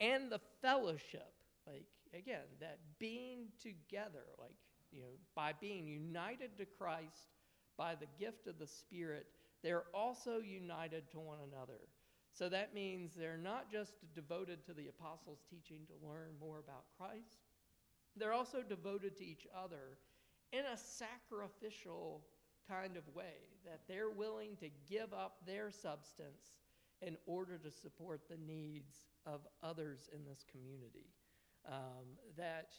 and 0.00 0.30
the 0.30 0.40
fellowship. 0.60 1.32
Like, 1.66 1.86
again, 2.14 2.46
that 2.60 2.78
being 2.98 3.48
together, 3.62 4.24
like, 4.38 4.54
you 4.90 5.00
know, 5.00 5.16
by 5.34 5.52
being 5.60 5.86
united 5.86 6.56
to 6.58 6.64
Christ 6.64 7.28
by 7.76 7.94
the 7.94 8.06
gift 8.18 8.46
of 8.46 8.58
the 8.58 8.66
Spirit, 8.66 9.26
they're 9.62 9.84
also 9.94 10.38
united 10.38 11.10
to 11.10 11.20
one 11.20 11.38
another. 11.52 11.80
So 12.32 12.48
that 12.48 12.74
means 12.74 13.14
they're 13.14 13.36
not 13.36 13.70
just 13.70 13.92
devoted 14.14 14.64
to 14.66 14.72
the 14.72 14.88
apostles' 14.88 15.44
teaching 15.50 15.80
to 15.86 16.06
learn 16.06 16.30
more 16.40 16.58
about 16.58 16.84
Christ, 16.96 17.38
they're 18.16 18.32
also 18.32 18.62
devoted 18.62 19.16
to 19.16 19.24
each 19.24 19.46
other 19.56 19.98
in 20.52 20.64
a 20.64 20.76
sacrificial 20.76 22.22
kind 22.68 22.96
of 22.96 23.02
way, 23.14 23.48
that 23.64 23.80
they're 23.88 24.10
willing 24.10 24.56
to 24.56 24.68
give 24.88 25.12
up 25.12 25.36
their 25.46 25.70
substance 25.70 26.58
in 27.00 27.16
order 27.26 27.58
to 27.58 27.70
support 27.70 28.22
the 28.28 28.36
needs 28.36 29.06
of 29.26 29.40
others 29.62 30.08
in 30.12 30.24
this 30.24 30.44
community. 30.50 31.06
Um, 31.66 32.16
that 32.36 32.72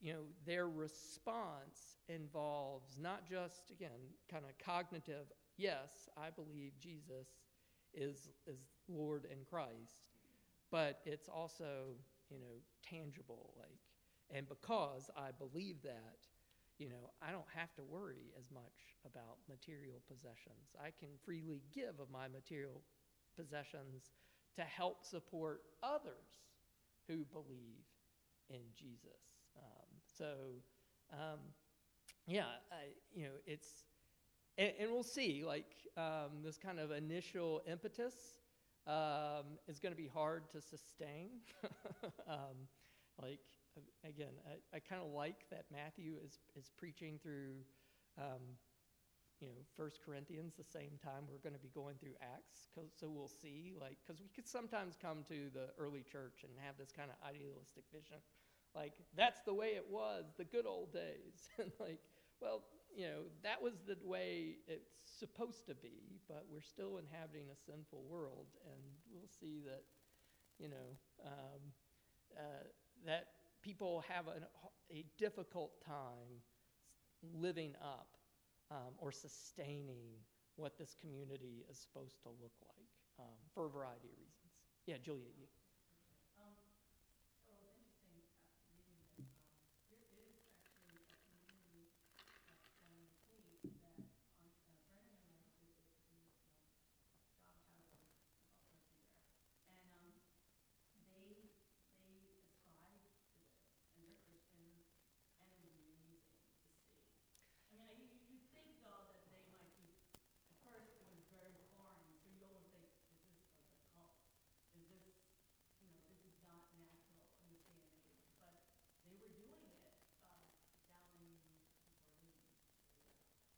you 0.00 0.12
know 0.12 0.22
their 0.46 0.68
response 0.68 1.96
involves 2.08 2.96
not 3.00 3.28
just 3.28 3.70
again 3.70 4.00
kind 4.30 4.44
of 4.44 4.50
cognitive 4.64 5.26
yes 5.56 6.08
i 6.16 6.28
believe 6.30 6.72
jesus 6.80 7.28
is 7.94 8.30
is 8.46 8.58
lord 8.88 9.26
and 9.30 9.46
christ 9.48 10.08
but 10.70 11.00
it's 11.04 11.28
also 11.28 11.94
you 12.30 12.38
know 12.38 12.60
tangible 12.82 13.52
like 13.58 13.78
and 14.34 14.48
because 14.48 15.10
i 15.16 15.30
believe 15.38 15.76
that 15.82 16.16
you 16.80 16.88
know, 16.88 17.12
I 17.20 17.30
don't 17.30 17.52
have 17.54 17.74
to 17.76 17.84
worry 17.84 18.32
as 18.40 18.50
much 18.50 18.96
about 19.04 19.36
material 19.52 20.00
possessions. 20.08 20.72
I 20.80 20.88
can 20.98 21.10
freely 21.22 21.60
give 21.74 22.00
of 22.00 22.08
my 22.10 22.26
material 22.26 22.80
possessions 23.36 24.16
to 24.56 24.62
help 24.62 25.04
support 25.04 25.60
others 25.82 26.40
who 27.06 27.26
believe 27.36 27.84
in 28.50 28.60
Jesus. 28.76 29.46
Um, 29.56 29.88
so, 30.18 30.26
um, 31.12 31.38
yeah, 32.26 32.44
I, 32.70 32.92
you 33.14 33.24
know, 33.24 33.34
it's, 33.46 33.84
and, 34.58 34.72
and 34.78 34.90
we'll 34.90 35.02
see, 35.02 35.42
like, 35.44 35.66
um, 35.96 36.42
this 36.44 36.58
kind 36.58 36.78
of 36.78 36.90
initial 36.90 37.62
impetus 37.66 38.14
um, 38.86 39.58
is 39.68 39.78
going 39.78 39.92
to 39.92 40.00
be 40.00 40.08
hard 40.08 40.50
to 40.52 40.60
sustain. 40.60 41.30
Um, 42.28 42.70
like, 43.20 43.40
again, 44.04 44.32
I, 44.46 44.76
I 44.76 44.78
kind 44.78 45.02
of 45.02 45.10
like 45.10 45.50
that 45.50 45.64
Matthew 45.72 46.14
is, 46.24 46.38
is 46.56 46.70
preaching 46.78 47.18
through, 47.20 47.66
um, 48.16 48.54
you 49.40 49.48
know, 49.48 49.60
First 49.76 50.00
Corinthians 50.04 50.54
the 50.56 50.64
same 50.64 50.98
time 51.02 51.24
we're 51.28 51.42
going 51.42 51.56
to 51.56 51.60
be 51.60 51.72
going 51.74 51.96
through 51.96 52.14
Acts. 52.22 52.70
so 52.94 53.08
we'll 53.08 53.28
see, 53.28 53.72
like, 53.80 53.96
because 54.06 54.20
we 54.20 54.28
could 54.28 54.46
sometimes 54.46 54.96
come 55.00 55.24
to 55.28 55.50
the 55.52 55.72
early 55.78 56.04
church 56.04 56.44
and 56.44 56.52
have 56.64 56.76
this 56.78 56.92
kind 56.92 57.10
of 57.10 57.16
idealistic 57.26 57.84
vision, 57.92 58.22
like 58.74 58.92
that's 59.16 59.40
the 59.42 59.54
way 59.54 59.68
it 59.76 59.86
was, 59.90 60.24
the 60.38 60.44
good 60.44 60.66
old 60.66 60.92
days, 60.92 61.48
and 61.58 61.70
like, 61.80 62.00
well, 62.40 62.62
you 62.94 63.06
know, 63.06 63.22
that 63.42 63.62
was 63.62 63.74
the 63.86 63.96
way 64.04 64.56
it's 64.66 64.90
supposed 65.18 65.66
to 65.66 65.74
be, 65.74 66.20
but 66.28 66.44
we're 66.52 66.60
still 66.62 66.98
inhabiting 66.98 67.46
a 67.52 67.56
sinful 67.70 68.02
world, 68.08 68.46
and 68.66 68.80
we'll 69.12 69.28
see 69.40 69.60
that, 69.64 69.82
you 70.58 70.68
know, 70.68 70.96
um, 71.26 71.60
uh, 72.36 72.64
that 73.06 73.26
people 73.62 74.04
have 74.08 74.26
a, 74.28 74.40
a 74.94 75.04
difficult 75.18 75.72
time 75.86 76.40
living 77.34 77.74
up 77.82 78.16
um, 78.70 78.94
or 78.98 79.12
sustaining 79.12 80.08
what 80.56 80.78
this 80.78 80.96
community 81.00 81.64
is 81.70 81.78
supposed 81.78 82.22
to 82.22 82.28
look 82.42 82.52
like 82.62 82.88
um, 83.18 83.36
for 83.54 83.66
a 83.66 83.70
variety 83.70 84.08
of 84.08 84.18
reasons. 84.18 84.52
Yeah, 84.86 84.96
Julia, 85.02 85.28
you. 85.38 85.46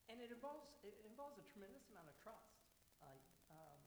and 0.08 0.11
it 0.22 0.30
involves 0.30 0.70
it 0.86 0.94
involves 1.02 1.34
a 1.42 1.46
tremendous 1.50 1.82
amount 1.90 2.06
of 2.06 2.14
trust. 2.22 2.54
Like, 3.02 3.26
um, 3.50 3.80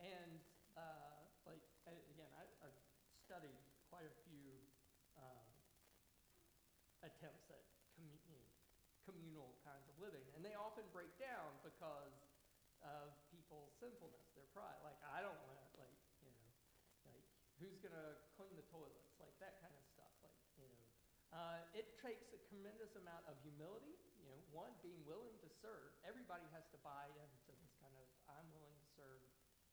and 0.00 0.40
uh, 0.72 1.20
like 1.44 1.60
again, 1.84 2.32
I, 2.40 2.48
have 2.64 2.76
studied 3.20 3.60
quite 3.92 4.08
a 4.08 4.14
few 4.24 4.56
um, 5.20 5.48
attempts 7.04 7.52
at 7.52 7.60
commun- 7.92 8.48
communal 9.04 9.52
kinds 9.60 9.84
of 9.92 9.94
living, 10.00 10.24
and 10.32 10.40
they 10.40 10.56
often 10.56 10.88
break 10.96 11.12
down 11.20 11.52
because 11.60 12.16
of 12.80 13.12
people's 13.28 13.76
sinfulness, 13.76 14.32
their 14.32 14.48
pride. 14.56 14.80
Like, 14.80 15.00
I 15.12 15.20
don't 15.20 15.38
want 15.44 15.60
to, 15.60 15.66
like, 15.80 15.96
you 16.24 16.32
know, 16.32 16.46
like 17.08 17.24
who's 17.60 17.76
gonna 17.80 18.16
clean 18.36 18.52
the 18.56 18.66
toilets, 18.72 19.16
like 19.20 19.32
that 19.44 19.60
kind 19.60 19.72
of 19.76 19.84
stuff. 19.92 20.12
Like, 20.24 20.36
you 20.56 20.64
know, 20.64 20.84
uh, 21.36 21.60
it 21.76 22.00
takes 22.00 22.32
a 22.32 22.40
tremendous 22.48 22.96
amount 22.96 23.26
of 23.28 23.36
humility 23.44 23.96
you 24.26 24.34
know, 24.34 24.42
one, 24.50 24.74
being 24.82 24.98
willing 25.06 25.38
to 25.38 25.45
serve. 25.66 25.90
Everybody 26.06 26.46
has 26.54 26.62
to 26.70 26.78
buy 26.86 27.10
into 27.18 27.50
this 27.58 27.74
kind 27.82 27.90
of, 27.98 28.06
I'm 28.30 28.46
willing 28.54 28.78
to 28.78 28.88
serve 28.94 29.18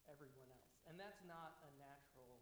everyone 0.10 0.50
else. 0.50 0.74
And 0.90 0.98
that's 0.98 1.22
not 1.30 1.62
a 1.62 1.70
natural 1.78 2.42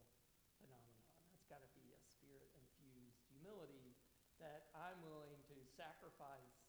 phenomenon. 0.55 1.11
That's 1.27 1.43
got 1.51 1.59
to 1.59 1.71
be 1.75 1.91
a 1.91 1.99
spirit 2.15 2.47
infused 2.55 3.19
humility 3.27 3.91
that 4.39 4.71
I'm 4.71 5.03
willing 5.03 5.35
to 5.51 5.55
sacrifice 5.75 6.63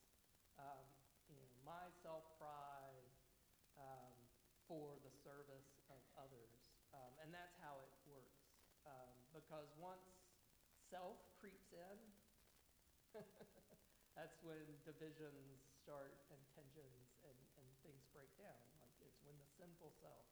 um, 0.58 0.82
you 1.30 1.38
know, 1.38 1.54
my 1.62 1.86
self 2.02 2.26
pride 2.36 3.06
um, 3.78 4.14
for 4.66 4.98
the 5.06 5.12
service 5.22 5.78
of 5.86 6.02
others. 6.18 6.74
Um, 6.92 7.12
and 7.22 7.30
that's 7.30 7.54
how 7.62 7.78
it 7.78 7.94
works. 8.10 8.42
Um, 8.82 9.14
because 9.30 9.70
once 9.78 10.02
self 10.90 11.22
creeps 11.38 11.70
in, 11.72 11.98
that's 14.18 14.36
when 14.42 14.66
divisions 14.84 15.62
start 15.82 16.14
and 16.30 16.38
tensions 16.54 17.10
and, 17.26 17.38
and 17.58 17.66
things 17.82 18.06
break 18.14 18.30
down. 18.38 18.62
Like 18.78 18.94
it's 19.02 19.18
sinful 19.82 19.98
self, 19.98 20.22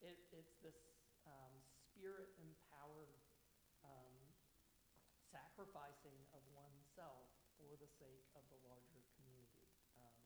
it, 0.00 0.16
it's 0.32 0.56
this 0.64 0.80
um, 1.28 1.52
spirit 1.92 2.32
empowered 2.40 3.12
um, 3.84 4.16
sacrificing 5.28 6.16
of 6.32 6.40
oneself 6.56 7.28
for 7.60 7.76
the 7.76 7.88
sake 8.00 8.24
of 8.32 8.40
the 8.48 8.56
larger 8.64 9.04
community. 9.20 9.68
Um, 10.00 10.16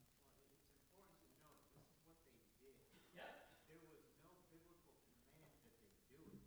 well, 0.95 1.11
it's 1.11 1.18
important 1.27 1.66
to 1.66 1.83
note 1.83 1.99
this 2.07 2.14
is 2.14 2.14
what 2.23 2.39
they 2.62 2.62
did. 2.62 2.79
Yeah. 3.11 3.27
There 3.66 3.83
was 3.91 4.07
no 4.23 4.39
biblical 4.55 4.95
command 5.03 5.51
that 5.66 5.75
they 5.83 5.91
do 6.14 6.23
it. 6.31 6.39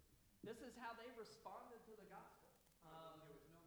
This 0.48 0.64
is 0.64 0.80
how 0.80 0.96
they 0.96 1.12
responded 1.20 1.84
to 1.92 1.94
the 2.00 2.08
gospel. 2.08 2.56
Um, 2.88 3.20
there 3.20 3.36
was 3.36 3.44
no 3.52 3.64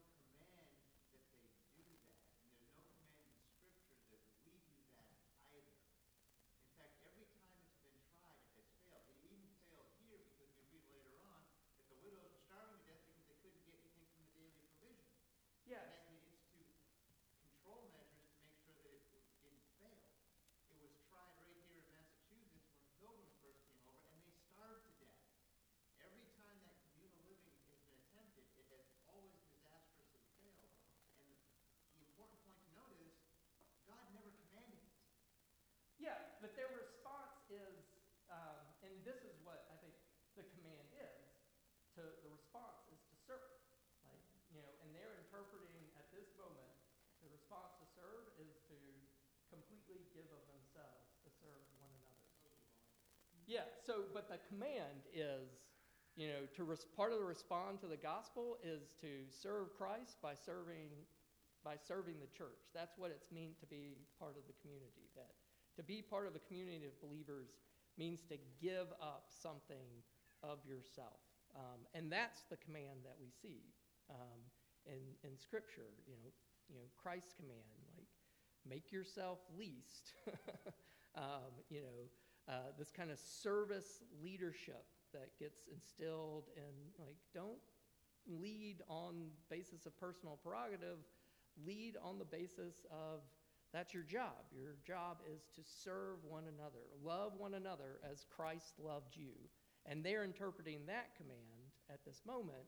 this 39.06 39.22
is 39.22 39.38
what 39.46 39.70
I 39.70 39.78
think 39.78 39.94
the 40.34 40.42
command 40.58 40.90
is. 40.98 41.22
To 41.94 42.02
the 42.26 42.28
response 42.34 42.82
is 42.90 43.00
to 43.08 43.16
serve. 43.24 43.56
Like 44.02 44.20
you 44.50 44.58
know, 44.58 44.68
and 44.82 44.90
they're 44.90 45.16
interpreting 45.22 45.86
at 45.96 46.10
this 46.10 46.28
moment 46.34 46.74
the 47.22 47.30
response 47.30 47.78
to 47.80 47.86
serve 47.94 48.34
is 48.42 48.58
to 48.68 48.76
completely 49.48 50.02
give 50.12 50.26
of 50.34 50.42
themselves 50.50 51.14
to 51.22 51.30
serve 51.38 51.62
one 51.78 51.88
another. 52.02 52.26
Yeah. 53.46 53.70
So, 53.86 54.10
but 54.10 54.26
the 54.26 54.42
command 54.50 55.06
is, 55.14 55.70
you 56.18 56.28
know, 56.28 56.44
to 56.58 56.66
res- 56.66 56.84
part 56.98 57.14
of 57.14 57.22
the 57.22 57.24
respond 57.24 57.78
to 57.86 57.88
the 57.88 57.96
gospel 57.96 58.58
is 58.60 58.92
to 59.00 59.24
serve 59.30 59.72
Christ 59.78 60.18
by 60.18 60.34
serving 60.34 60.90
by 61.62 61.74
serving 61.74 62.22
the 62.22 62.30
church. 62.30 62.62
That's 62.74 62.94
what 62.94 63.10
it's 63.10 63.30
mean 63.34 63.58
to 63.58 63.66
be 63.66 63.98
part 64.18 64.38
of 64.38 64.44
the 64.50 64.54
community. 64.60 65.08
That 65.14 65.32
to 65.78 65.82
be 65.82 66.02
part 66.02 66.26
of 66.26 66.34
a 66.34 66.42
community 66.44 66.84
of 66.84 66.94
believers 67.00 67.54
means 67.98 68.22
to 68.28 68.36
give 68.60 68.88
up 69.00 69.24
something 69.28 70.02
of 70.42 70.58
yourself. 70.66 71.20
Um, 71.54 71.86
and 71.94 72.12
that's 72.12 72.42
the 72.50 72.56
command 72.56 73.00
that 73.04 73.16
we 73.20 73.30
see 73.30 73.62
um, 74.10 74.40
in, 74.84 75.00
in 75.28 75.38
Scripture. 75.38 75.94
You 76.06 76.14
know, 76.14 76.30
you 76.68 76.74
know, 76.74 76.86
Christ's 77.00 77.32
command, 77.32 77.64
like 77.96 78.08
make 78.68 78.92
yourself 78.92 79.38
least. 79.56 80.12
um, 81.16 81.56
you 81.70 81.80
know, 81.80 82.52
uh, 82.52 82.72
this 82.78 82.90
kind 82.90 83.10
of 83.10 83.18
service 83.18 84.02
leadership 84.22 84.84
that 85.12 85.30
gets 85.38 85.66
instilled 85.72 86.44
in 86.56 86.74
like 86.98 87.16
don't 87.34 87.58
lead 88.28 88.82
on 88.88 89.30
basis 89.48 89.86
of 89.86 89.96
personal 89.98 90.38
prerogative 90.42 90.98
lead 91.64 91.96
on 92.02 92.18
the 92.18 92.24
basis 92.24 92.84
of 92.90 93.20
that's 93.76 93.92
your 93.92 94.02
job 94.02 94.48
your 94.54 94.76
job 94.86 95.18
is 95.34 95.42
to 95.54 95.60
serve 95.84 96.16
one 96.28 96.44
another 96.44 96.84
love 97.04 97.32
one 97.36 97.54
another 97.54 98.00
as 98.10 98.24
christ 98.34 98.74
loved 98.82 99.14
you 99.14 99.32
and 99.88 100.04
they're 100.04 100.24
interpreting 100.24 100.80
that 100.86 101.14
command 101.16 101.70
at 101.90 102.04
this 102.04 102.22
moment 102.26 102.66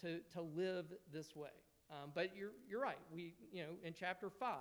to, 0.00 0.20
to 0.32 0.42
live 0.42 0.86
this 1.12 1.34
way. 1.34 1.50
Um, 1.90 2.10
but 2.14 2.30
you're, 2.36 2.52
you're 2.68 2.80
right. 2.80 2.98
We, 3.12 3.34
you 3.52 3.62
know, 3.62 3.70
in 3.82 3.94
chapter 3.98 4.30
5, 4.30 4.56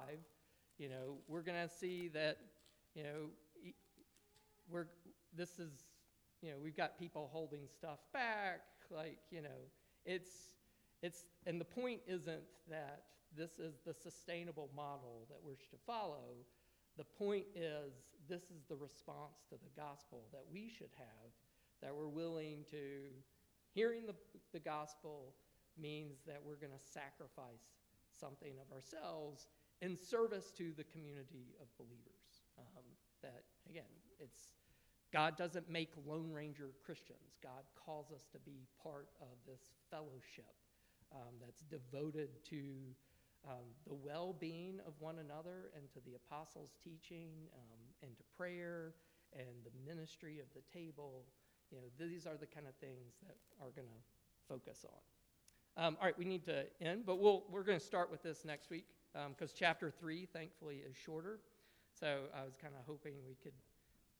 you 0.78 0.89
know, 0.89 1.17
we're 1.28 1.41
going 1.41 1.67
to 1.67 1.73
see 1.73 2.09
that, 2.09 2.38
you 2.93 3.03
know, 3.03 3.71
we're, 4.69 4.88
this 5.36 5.59
is, 5.59 5.71
you 6.41 6.51
know, 6.51 6.57
we've 6.61 6.78
got 6.78 6.97
people 6.97 7.30
holding 7.32 7.67
stuff 7.67 7.99
back. 8.13 8.61
Like, 8.89 9.17
you 9.32 9.41
know, 9.41 9.49
it's, 10.05 10.30
it's, 11.01 11.25
and 11.45 11.59
the 11.59 11.65
point 11.65 12.01
isn't 12.07 12.43
that 12.69 13.03
this 13.36 13.59
is 13.59 13.75
the 13.86 13.93
sustainable 13.93 14.69
model 14.75 15.28
that 15.30 15.38
we're 15.43 15.55
to 15.55 15.78
follow. 15.86 16.45
The 16.97 17.03
point 17.03 17.45
is, 17.55 17.93
this 18.30 18.43
is 18.43 18.63
the 18.69 18.75
response 18.75 19.45
to 19.49 19.55
the 19.55 19.71
gospel 19.75 20.23
that 20.32 20.43
we 20.51 20.69
should 20.69 20.91
have 20.97 21.32
that 21.82 21.93
we're 21.95 22.07
willing 22.07 22.65
to, 22.71 23.13
hearing 23.73 24.05
the, 24.07 24.15
the 24.51 24.59
gospel 24.59 25.34
means 25.80 26.17
that 26.25 26.41
we're 26.43 26.55
going 26.55 26.73
to 26.73 26.86
sacrifice 26.91 27.78
something 28.09 28.53
of 28.57 28.73
ourselves 28.73 29.47
in 29.82 29.95
service 29.95 30.51
to 30.57 30.73
the 30.75 30.84
community 30.86 31.53
of 31.61 31.67
believers. 31.78 32.41
Um, 32.57 32.84
that, 33.21 33.43
again, 33.69 33.93
it's 34.19 34.49
God 35.13 35.38
doesn't 35.38 35.69
make 35.69 35.91
Lone 36.05 36.32
Ranger 36.32 36.71
Christians. 36.86 37.38
God 37.41 37.63
calls 37.86 38.11
us 38.11 38.28
to 38.34 38.39
be 38.39 38.67
part 38.84 39.07
of 39.21 39.38
this 39.47 39.71
fellowship 39.89 40.51
um, 41.13 41.39
that's 41.39 41.63
devoted 41.63 42.30
to 42.49 42.61
um, 43.48 43.66
the 43.88 43.93
well 43.93 44.36
being 44.39 44.80
of 44.86 44.93
one 45.00 45.20
another 45.20 45.72
and 45.76 45.89
to 45.93 46.00
the 46.06 46.16
apostles' 46.16 46.76
teaching 46.84 47.32
um, 47.56 47.80
and 48.04 48.18
to 48.18 48.24
prayer 48.38 48.93
and 49.34 49.64
the 49.64 49.72
ministry 49.91 50.39
of 50.39 50.48
the 50.54 50.62
table 50.78 51.26
you 51.72 51.78
know, 51.78 51.84
these 52.00 52.26
are 52.26 52.38
the 52.38 52.45
kind 52.45 52.68
of 52.68 52.76
things 52.76 53.16
that 53.26 53.36
are 53.62 53.72
going 53.76 53.88
to 53.88 54.54
focus 54.54 54.86
on. 54.86 55.84
Um, 55.84 55.98
all 56.00 56.06
right, 56.06 56.18
we 56.18 56.26
need 56.26 56.43
to 56.45 56.66
end, 56.82 57.04
but 57.06 57.20
we'll, 57.20 57.43
we're 57.50 57.64
going 57.64 57.80
to 57.80 57.86
start 57.86 58.10
with 58.10 58.24
this 58.24 58.45
next 58.45 58.70
week 58.70 58.86
because 59.14 59.52
um, 59.52 59.56
chapter 59.58 59.91
three, 59.91 60.26
thankfully, 60.26 60.78
is 60.78 60.95
shorter. 60.95 61.39
So 62.00 62.22
I 62.36 62.43
was 62.43 62.56
kind 62.56 62.74
of 62.80 62.86
hoping 62.86 63.14
we 63.28 63.36
could 63.43 63.54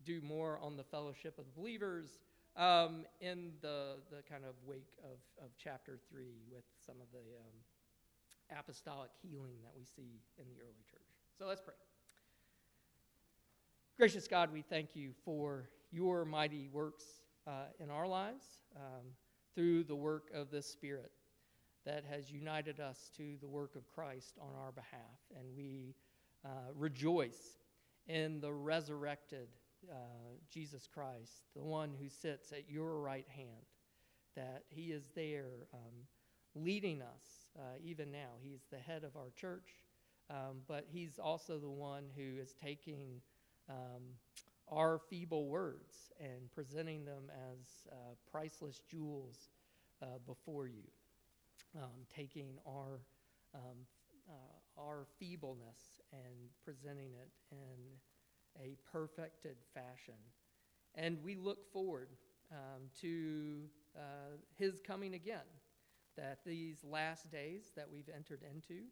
do 0.06 0.22
more 0.22 0.60
on 0.62 0.78
the 0.78 0.84
fellowship 0.84 1.38
of 1.40 1.46
the 1.46 1.60
believers 1.60 2.20
um, 2.56 3.06
in 3.22 3.52
the, 3.62 3.96
the 4.12 4.22
kind 4.30 4.44
of 4.44 4.56
wake 4.66 4.94
of, 5.04 5.18
of 5.44 5.52
chapter 5.58 6.00
three 6.10 6.42
with 6.52 6.64
some 6.86 6.96
of 7.02 7.08
the 7.12 7.20
um, 7.20 7.56
apostolic 8.58 9.12
healing 9.22 9.56
that 9.64 9.74
we 9.76 9.84
see 9.84 10.22
in 10.38 10.46
the 10.48 10.62
early 10.62 10.84
church. 10.90 11.02
So 11.38 11.46
let's 11.46 11.62
pray. 11.62 11.74
Gracious 13.98 14.28
God, 14.28 14.54
we 14.54 14.62
thank 14.62 14.96
you 14.96 15.12
for 15.26 15.70
your 15.92 16.26
mighty 16.26 16.70
works 16.72 17.04
uh, 17.48 17.66
in 17.80 17.90
our 17.90 18.08
lives 18.08 18.46
um, 18.76 19.06
through 19.56 19.84
the 19.84 19.96
work 19.96 20.30
of 20.34 20.52
the 20.52 20.62
Spirit 20.62 21.12
that 21.86 22.04
has 22.06 22.30
united 22.30 22.80
us 22.80 23.10
to 23.16 23.38
the 23.42 23.48
work 23.48 23.76
of 23.76 23.88
Christ 23.88 24.38
on 24.42 24.50
our 24.62 24.72
behalf. 24.72 25.18
And 25.36 25.46
we 25.56 25.96
uh, 26.46 26.50
rejoice 26.76 27.58
in 28.08 28.42
the 28.42 28.52
resurrected 28.52 29.48
uh, 29.90 29.96
Jesus 30.50 30.88
Christ, 30.92 31.44
the 31.56 31.64
one 31.64 31.94
who 32.00 32.10
sits 32.10 32.52
at 32.52 32.70
your 32.70 33.00
right 33.00 33.28
hand, 33.36 33.66
that 34.36 34.64
he 34.68 34.92
is 34.92 35.04
there 35.16 35.68
um, 35.74 36.06
leading 36.56 37.02
us 37.02 37.37
uh, 37.58 37.78
even 37.84 38.12
now. 38.12 38.36
He's 38.42 38.62
the 38.72 38.78
head 38.78 39.04
of 39.04 39.16
our 39.16 39.32
church, 39.36 39.70
um, 40.30 40.62
but 40.68 40.86
he's 40.90 41.20
also 41.20 41.60
the 41.60 41.70
one 41.70 42.06
who 42.16 42.40
is 42.42 42.54
taking 42.62 43.22
um, 43.70 44.04
our 44.70 45.00
feeble 45.10 45.48
words 45.48 46.12
and 46.20 46.52
presenting 46.54 47.06
them 47.06 47.32
as 47.52 47.88
uh, 47.92 47.96
priceless 48.32 48.82
jewels 48.90 49.50
uh, 50.02 50.20
before 50.26 50.68
you, 50.68 50.84
um, 51.76 52.06
taking 52.16 52.58
our, 52.68 53.00
um, 53.56 53.78
uh, 54.30 54.82
our 54.82 55.06
feebleness 55.20 56.02
and 56.12 56.50
presenting 56.64 57.12
it 57.14 57.30
in 57.52 58.62
a 58.62 58.76
perfected 58.92 59.56
fashion. 59.74 60.16
And 60.96 61.18
we 61.24 61.36
look 61.36 61.72
forward 61.72 62.10
um, 62.52 62.90
to 63.02 63.64
uh, 63.96 64.38
his 64.58 64.80
coming 64.86 65.14
again, 65.14 65.46
that 66.18 66.40
these 66.46 66.84
last 66.84 67.32
days 67.32 67.72
that 67.76 67.88
we've 67.92 68.10
entered 68.14 68.42
into 68.44 68.84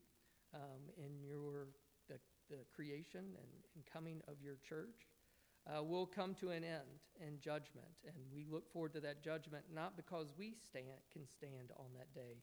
um, 0.54 0.82
in 0.98 1.20
your, 1.22 1.68
the, 2.08 2.20
the 2.50 2.64
creation 2.74 3.20
and, 3.22 3.52
and 3.76 3.84
coming 3.92 4.22
of 4.28 4.36
your 4.42 4.58
church 4.68 5.10
uh, 5.68 5.84
will 5.84 6.06
come 6.06 6.36
to 6.36 6.52
an 6.52 6.64
end 6.64 7.02
in 7.20 7.40
judgment. 7.40 7.90
And 8.06 8.16
we 8.34 8.46
look 8.50 8.72
forward 8.72 8.94
to 8.94 9.00
that 9.02 9.24
judgment 9.24 9.66
not 9.74 9.98
because 9.98 10.34
we 10.38 10.54
stand, 10.68 10.86
can 11.12 11.28
stand 11.28 11.72
on 11.78 11.88
that 11.98 12.14
day, 12.14 12.38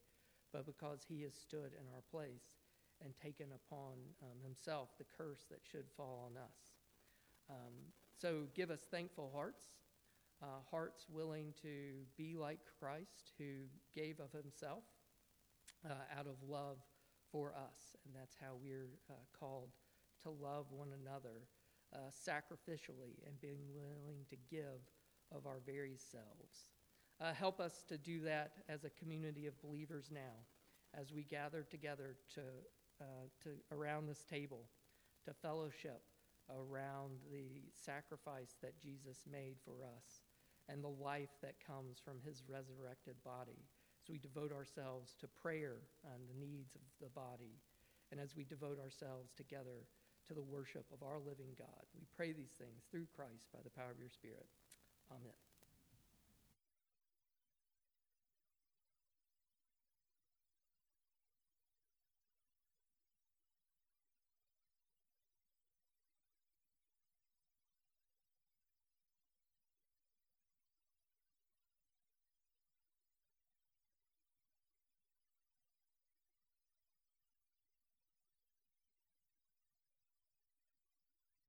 but 0.52 0.66
because 0.66 1.04
he 1.08 1.22
has 1.22 1.34
stood 1.34 1.72
in 1.78 1.86
our 1.94 2.02
place 2.10 2.58
and 3.04 3.14
taken 3.16 3.46
upon 3.54 3.94
um, 4.22 4.38
himself 4.42 4.90
the 4.98 5.04
curse 5.16 5.46
that 5.50 5.60
should 5.70 5.86
fall 5.96 6.28
on 6.30 6.36
us. 6.36 6.58
Um, 7.50 7.74
so 8.20 8.44
give 8.54 8.70
us 8.70 8.80
thankful 8.90 9.30
hearts, 9.34 9.66
uh, 10.42 10.46
hearts 10.70 11.06
willing 11.08 11.54
to 11.62 12.04
be 12.16 12.36
like 12.36 12.58
Christ, 12.78 13.32
who 13.38 13.66
gave 13.94 14.18
of 14.18 14.32
himself 14.32 14.82
uh, 15.88 16.18
out 16.18 16.26
of 16.26 16.36
love 16.46 16.78
for 17.30 17.54
us. 17.54 17.96
And 18.04 18.14
that's 18.14 18.36
how 18.40 18.54
we're 18.60 18.90
uh, 19.08 19.14
called 19.38 19.70
to 20.24 20.30
love 20.30 20.66
one 20.70 20.88
another 21.00 21.46
uh, 21.94 22.10
sacrificially 22.10 23.18
and 23.26 23.40
being 23.40 23.62
willing 23.74 24.24
to 24.30 24.36
give 24.50 24.80
of 25.34 25.46
our 25.46 25.60
very 25.64 25.96
selves. 25.96 26.70
Uh, 27.20 27.32
help 27.32 27.60
us 27.60 27.84
to 27.88 27.96
do 27.96 28.20
that 28.20 28.52
as 28.68 28.84
a 28.84 28.90
community 28.90 29.46
of 29.46 29.60
believers 29.62 30.10
now, 30.12 30.44
as 30.98 31.12
we 31.12 31.22
gather 31.22 31.64
together 31.70 32.16
to, 32.34 32.40
uh, 33.00 33.04
to 33.42 33.50
around 33.70 34.08
this 34.08 34.24
table, 34.28 34.64
to 35.24 35.32
fellowship 35.32 36.02
around 36.50 37.12
the 37.30 37.62
sacrifice 37.72 38.56
that 38.60 38.78
Jesus 38.80 39.24
made 39.30 39.54
for 39.64 39.84
us 39.84 40.22
and 40.68 40.82
the 40.82 40.96
life 41.02 41.32
that 41.42 41.62
comes 41.66 41.98
from 42.04 42.20
his 42.24 42.42
resurrected 42.48 43.16
body. 43.24 43.66
As 44.02 44.10
we 44.10 44.18
devote 44.18 44.52
ourselves 44.52 45.14
to 45.20 45.28
prayer 45.28 45.78
and 46.02 46.26
the 46.26 46.38
needs 46.38 46.74
of 46.74 46.82
the 47.00 47.10
body, 47.14 47.58
and 48.10 48.20
as 48.20 48.36
we 48.36 48.44
devote 48.44 48.78
ourselves 48.78 49.32
together 49.36 49.86
to 50.28 50.34
the 50.34 50.42
worship 50.42 50.84
of 50.92 51.02
our 51.02 51.18
living 51.18 51.54
God. 51.58 51.84
We 51.94 52.06
pray 52.16 52.32
these 52.32 52.54
things 52.58 52.82
through 52.90 53.06
Christ 53.14 53.50
by 53.52 53.60
the 53.64 53.70
power 53.70 53.90
of 53.90 53.98
your 53.98 54.10
Spirit. 54.10 54.46
Amen. 55.10 55.51